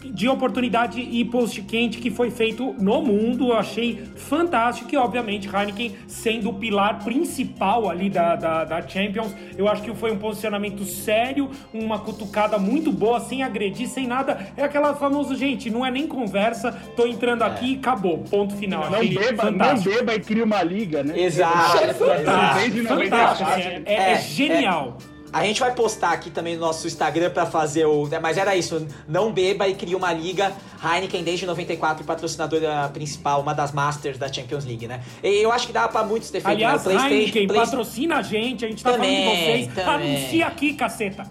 [0.04, 3.50] de oportunidade e post quente que foi feito no mundo.
[3.50, 9.34] Eu achei fantástico e, obviamente, Heineken sendo o pilar principal ali da, da, da, Champions.
[9.58, 14.52] Eu acho que foi um posicionamento sério, uma cutucada muito boa, sem agredir, sem nada.
[14.56, 18.20] É aquela famosa, gente, não é nem conversa, tô entrando aqui e acabou.
[18.20, 18.90] Ponto final.
[18.90, 21.20] Não beba, não beba e cria uma liga, né?
[21.20, 21.78] Exato.
[21.78, 22.88] É fantástico.
[22.88, 23.50] fantástico.
[23.52, 24.98] É, é, é, genial.
[25.32, 28.08] A gente vai postar aqui também no nosso Instagram para fazer o.
[28.08, 30.52] Né, mas era isso, não beba e cria uma liga.
[30.84, 35.02] Heineken desde 94, patrocinadora principal, uma das Masters da Champions League, né?
[35.22, 36.56] E eu acho que dá para muitos ter feito.
[36.56, 36.94] Aliás, né?
[36.94, 37.60] Heineken Play...
[37.60, 39.74] patrocina a gente, a gente tá também, falando de vocês.
[39.74, 40.18] Também.
[40.18, 41.30] Anuncia aqui, caceta.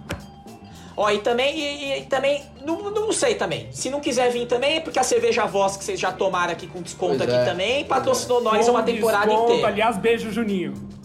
[0.96, 3.68] Ó, e também, e, e, também, não, não sei também.
[3.70, 6.66] Se não quiser vir também, é porque a cerveja Voz que vocês já tomaram aqui
[6.66, 7.44] com desconto pois aqui é.
[7.44, 9.52] também, patrocinou nós uma temporada desconto.
[9.52, 9.68] inteira.
[9.68, 10.97] Aliás, beijo, Juninho.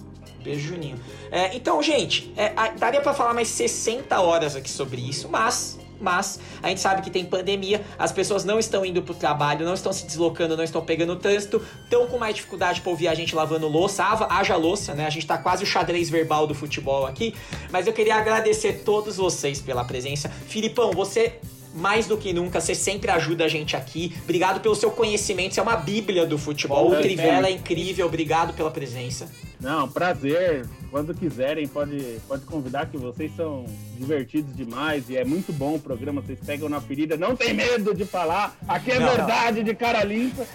[0.43, 0.99] Beijo, Juninho.
[1.31, 6.37] É, então, gente, é, daria para falar mais 60 horas aqui sobre isso, mas mas
[6.61, 9.93] a gente sabe que tem pandemia, as pessoas não estão indo pro trabalho, não estão
[9.93, 13.69] se deslocando, não estão pegando trânsito, estão com mais dificuldade para ouvir a gente lavando
[13.69, 15.05] louça, haja louça, né?
[15.05, 17.33] A gente tá quase o xadrez verbal do futebol aqui,
[17.71, 20.29] mas eu queria agradecer todos vocês pela presença.
[20.29, 21.39] Filipão, você
[21.73, 24.15] mais do que nunca, você sempre ajuda a gente aqui.
[24.23, 26.91] Obrigado pelo seu conhecimento, você é uma bíblia do futebol.
[26.91, 29.27] o Trivela é incrível, obrigado pela presença.
[29.63, 30.65] Não, prazer.
[30.91, 33.65] Quando quiserem, pode, pode convidar, que vocês são
[33.97, 36.21] divertidos demais e é muito bom o programa.
[36.21, 38.55] Vocês pegam na ferida, não tem medo de falar.
[38.67, 39.63] Aqui é não, verdade não.
[39.63, 40.45] de cara limpa.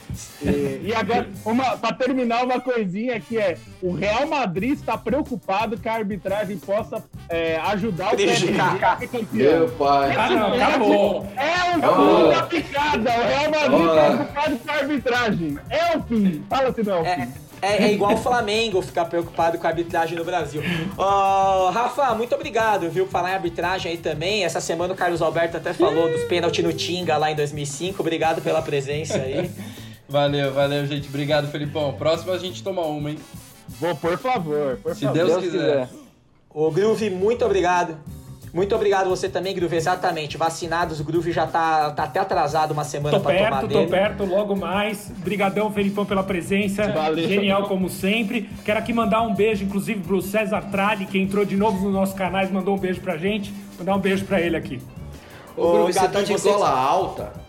[0.41, 5.77] E, e agora, uma, pra terminar, uma coisinha que é: o Real Madrid está preocupado
[5.77, 8.99] que a arbitragem possa é, ajudar o PSG a
[9.33, 10.15] Meu pai.
[10.17, 11.27] Ah, não, acabou.
[11.37, 13.11] É o fim da picada.
[13.11, 15.59] O Real Madrid está preocupado com a arbitragem.
[15.71, 16.45] É o fim.
[16.49, 17.23] Fala se não é o fim.
[17.23, 20.63] É, é, igual o Flamengo ficar preocupado com a arbitragem no Brasil.
[20.97, 23.07] Oh, Rafa, muito obrigado, viu?
[23.07, 24.45] Falar em arbitragem aí também.
[24.45, 28.01] Essa semana o Carlos Alberto até falou dos pênaltis no Tinga lá em 2005.
[28.01, 29.51] Obrigado pela presença aí.
[30.09, 31.09] valeu, valeu, gente.
[31.09, 31.93] Obrigado, Felipão.
[31.95, 33.19] Próximo a gente toma uma, hein?
[33.69, 35.15] Vou, por favor, por Se favor.
[35.15, 35.59] Deus, Deus quiser.
[35.87, 35.89] quiser.
[36.51, 37.97] Ô, Groove, muito obrigado.
[38.53, 39.77] Muito obrigado você também, Groove.
[39.77, 40.37] Exatamente.
[40.37, 43.85] Vacinados, o Groove já tá, tá até atrasado uma semana para tomar dele.
[43.85, 45.11] Tô perto, logo mais.
[45.19, 46.89] Brigadão, Felipão, pela presença.
[46.89, 47.29] Valeu.
[47.29, 48.49] Genial como sempre.
[48.65, 52.15] Quero aqui mandar um beijo, inclusive, pro César Tralli, que entrou de novo nos nossos
[52.15, 53.53] canais, mandou um beijo pra gente.
[53.79, 54.81] Mandar um beijo pra ele aqui.
[55.57, 57.49] Ô, Groove, você tá de gola alta?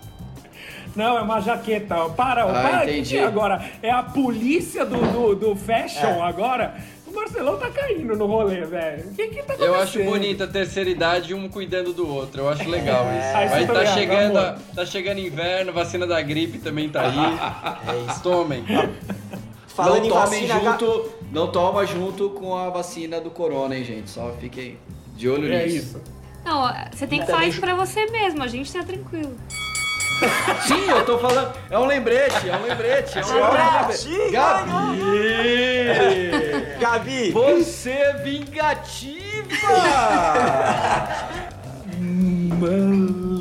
[0.96, 2.10] Não, é uma jaqueta.
[2.10, 3.20] Para, ah, para entendi.
[3.20, 3.64] agora.
[3.82, 6.22] É a polícia do, do, do fashion é.
[6.22, 6.76] agora
[7.20, 9.10] Marcelão tá caindo no rolê, velho.
[9.10, 9.66] O que que tá acontecendo?
[9.66, 12.42] Eu acho bonita a terceira idade, um cuidando do outro.
[12.42, 13.56] Eu acho legal é, isso.
[13.56, 17.18] Mas tá chegando, tá chegando inverno, vacina da gripe também tá aí.
[18.08, 18.24] é isso.
[18.24, 18.64] Tomem.
[19.68, 24.10] Falando não tomem junto, não toma junto com a vacina do corona, hein, gente.
[24.10, 24.78] Só fiquem
[25.16, 25.76] de olho é nisso.
[25.76, 26.02] É isso.
[26.44, 29.36] Não, você tem que falar isso pra você mesmo, a gente tá tranquilo.
[30.68, 31.54] Sim, eu tô falando.
[31.70, 33.20] É um lembrete, é um lembrete.
[33.20, 34.32] É um lembrete.
[34.32, 35.00] Gabi!
[36.80, 37.32] Gabi!
[37.32, 39.20] Você é vingativa!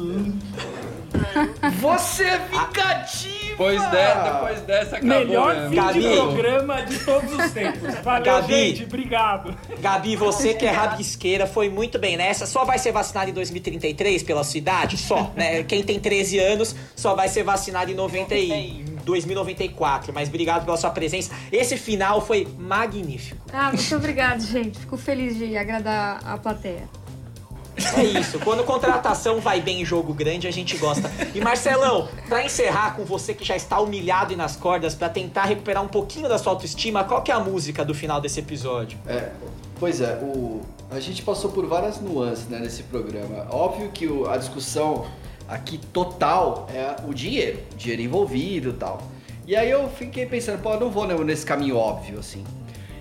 [1.80, 3.38] Você é vingativa!
[3.58, 5.18] Depois dessa, depois dessa acabou.
[5.18, 6.00] Melhor fim Gabi.
[6.00, 7.94] de programa de todos os tempos.
[8.04, 8.84] Valeu, Gabi, gente.
[8.84, 9.58] Obrigado.
[9.80, 12.46] Gabi, você que é rabisqueira, foi muito bem nessa.
[12.46, 14.96] Só vai ser vacinado em 2033 pela sua idade?
[14.96, 15.64] Só, né?
[15.64, 18.98] Quem tem 13 anos só vai ser vacinado em 90 e...
[19.08, 21.34] 2094, mas obrigado pela sua presença.
[21.50, 23.40] Esse final foi magnífico.
[23.50, 24.78] Ah, muito obrigado, gente.
[24.78, 26.86] Fico feliz de agradar a plateia.
[27.96, 28.38] É isso.
[28.40, 31.10] Quando contratação vai bem em jogo grande, a gente gosta.
[31.34, 35.44] E Marcelão, para encerrar com você que já está humilhado e nas cordas para tentar
[35.44, 38.98] recuperar um pouquinho da sua autoestima, qual que é a música do final desse episódio?
[39.06, 39.30] É,
[39.78, 40.60] pois é, o,
[40.90, 43.46] a gente passou por várias nuances né, nesse programa.
[43.50, 45.06] Óbvio que o, a discussão
[45.48, 49.02] aqui total é o dinheiro, dinheiro envolvido e tal.
[49.46, 52.44] E aí eu fiquei pensando, pô, eu não vou nesse caminho óbvio assim.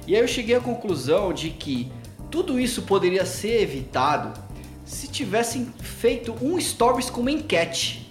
[0.08, 1.92] E aí eu cheguei à conclusão de que
[2.32, 4.47] tudo isso poderia ser evitado
[4.88, 8.08] se tivessem feito um stories com uma enquete.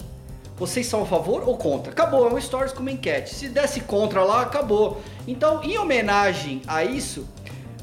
[0.55, 1.91] Vocês são a favor ou contra?
[1.91, 3.33] Acabou, é um stories com uma enquete.
[3.33, 5.01] Se desse contra lá, acabou.
[5.27, 7.27] Então, em homenagem a isso,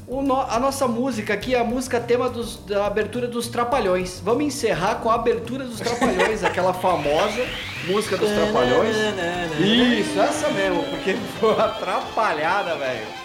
[0.07, 4.21] no, a nossa música aqui é a música tema dos, da abertura dos Trapalhões.
[4.23, 7.45] Vamos encerrar com a abertura dos Trapalhões, aquela famosa
[7.87, 8.95] música dos Trapalhões.
[9.59, 13.24] Isso, essa mesmo, porque foi atrapalhada, velho.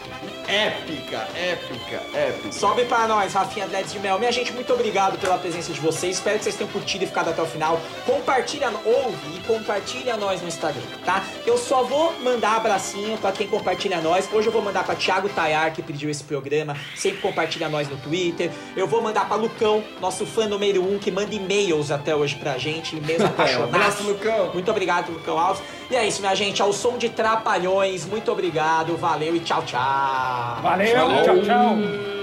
[0.51, 2.53] Épica, épica, épica.
[2.53, 4.18] Sobe pra nós, Rafinha Dreads de Mel.
[4.18, 6.16] Minha gente, muito obrigado pela presença de vocês.
[6.16, 7.80] Espero que vocês tenham curtido e ficado até o final.
[8.05, 11.24] Compartilha, ouve e compartilha nós no Instagram, tá?
[11.46, 14.28] Eu só vou mandar abracinho pra quem compartilha nós.
[14.32, 16.76] Hoje eu vou mandar pra Thiago Tayar, que pediu esse programa.
[16.96, 18.51] Sempre compartilha nós no Twitter.
[18.76, 22.59] Eu vou mandar pra Lucão, nosso fã número um, que manda e-mails até hoje pra
[22.59, 22.96] gente.
[22.96, 23.74] E-mails apaixonados.
[23.74, 24.51] abraço, Lucão.
[24.53, 25.62] Muito obrigado, Lucão Alves.
[25.90, 26.62] E é isso, minha gente.
[26.62, 28.05] Ao som de Trapalhões.
[28.05, 28.96] Muito obrigado.
[28.96, 30.39] Valeu e tchau, tchau.
[30.62, 32.19] Valeu, tchau, tchau.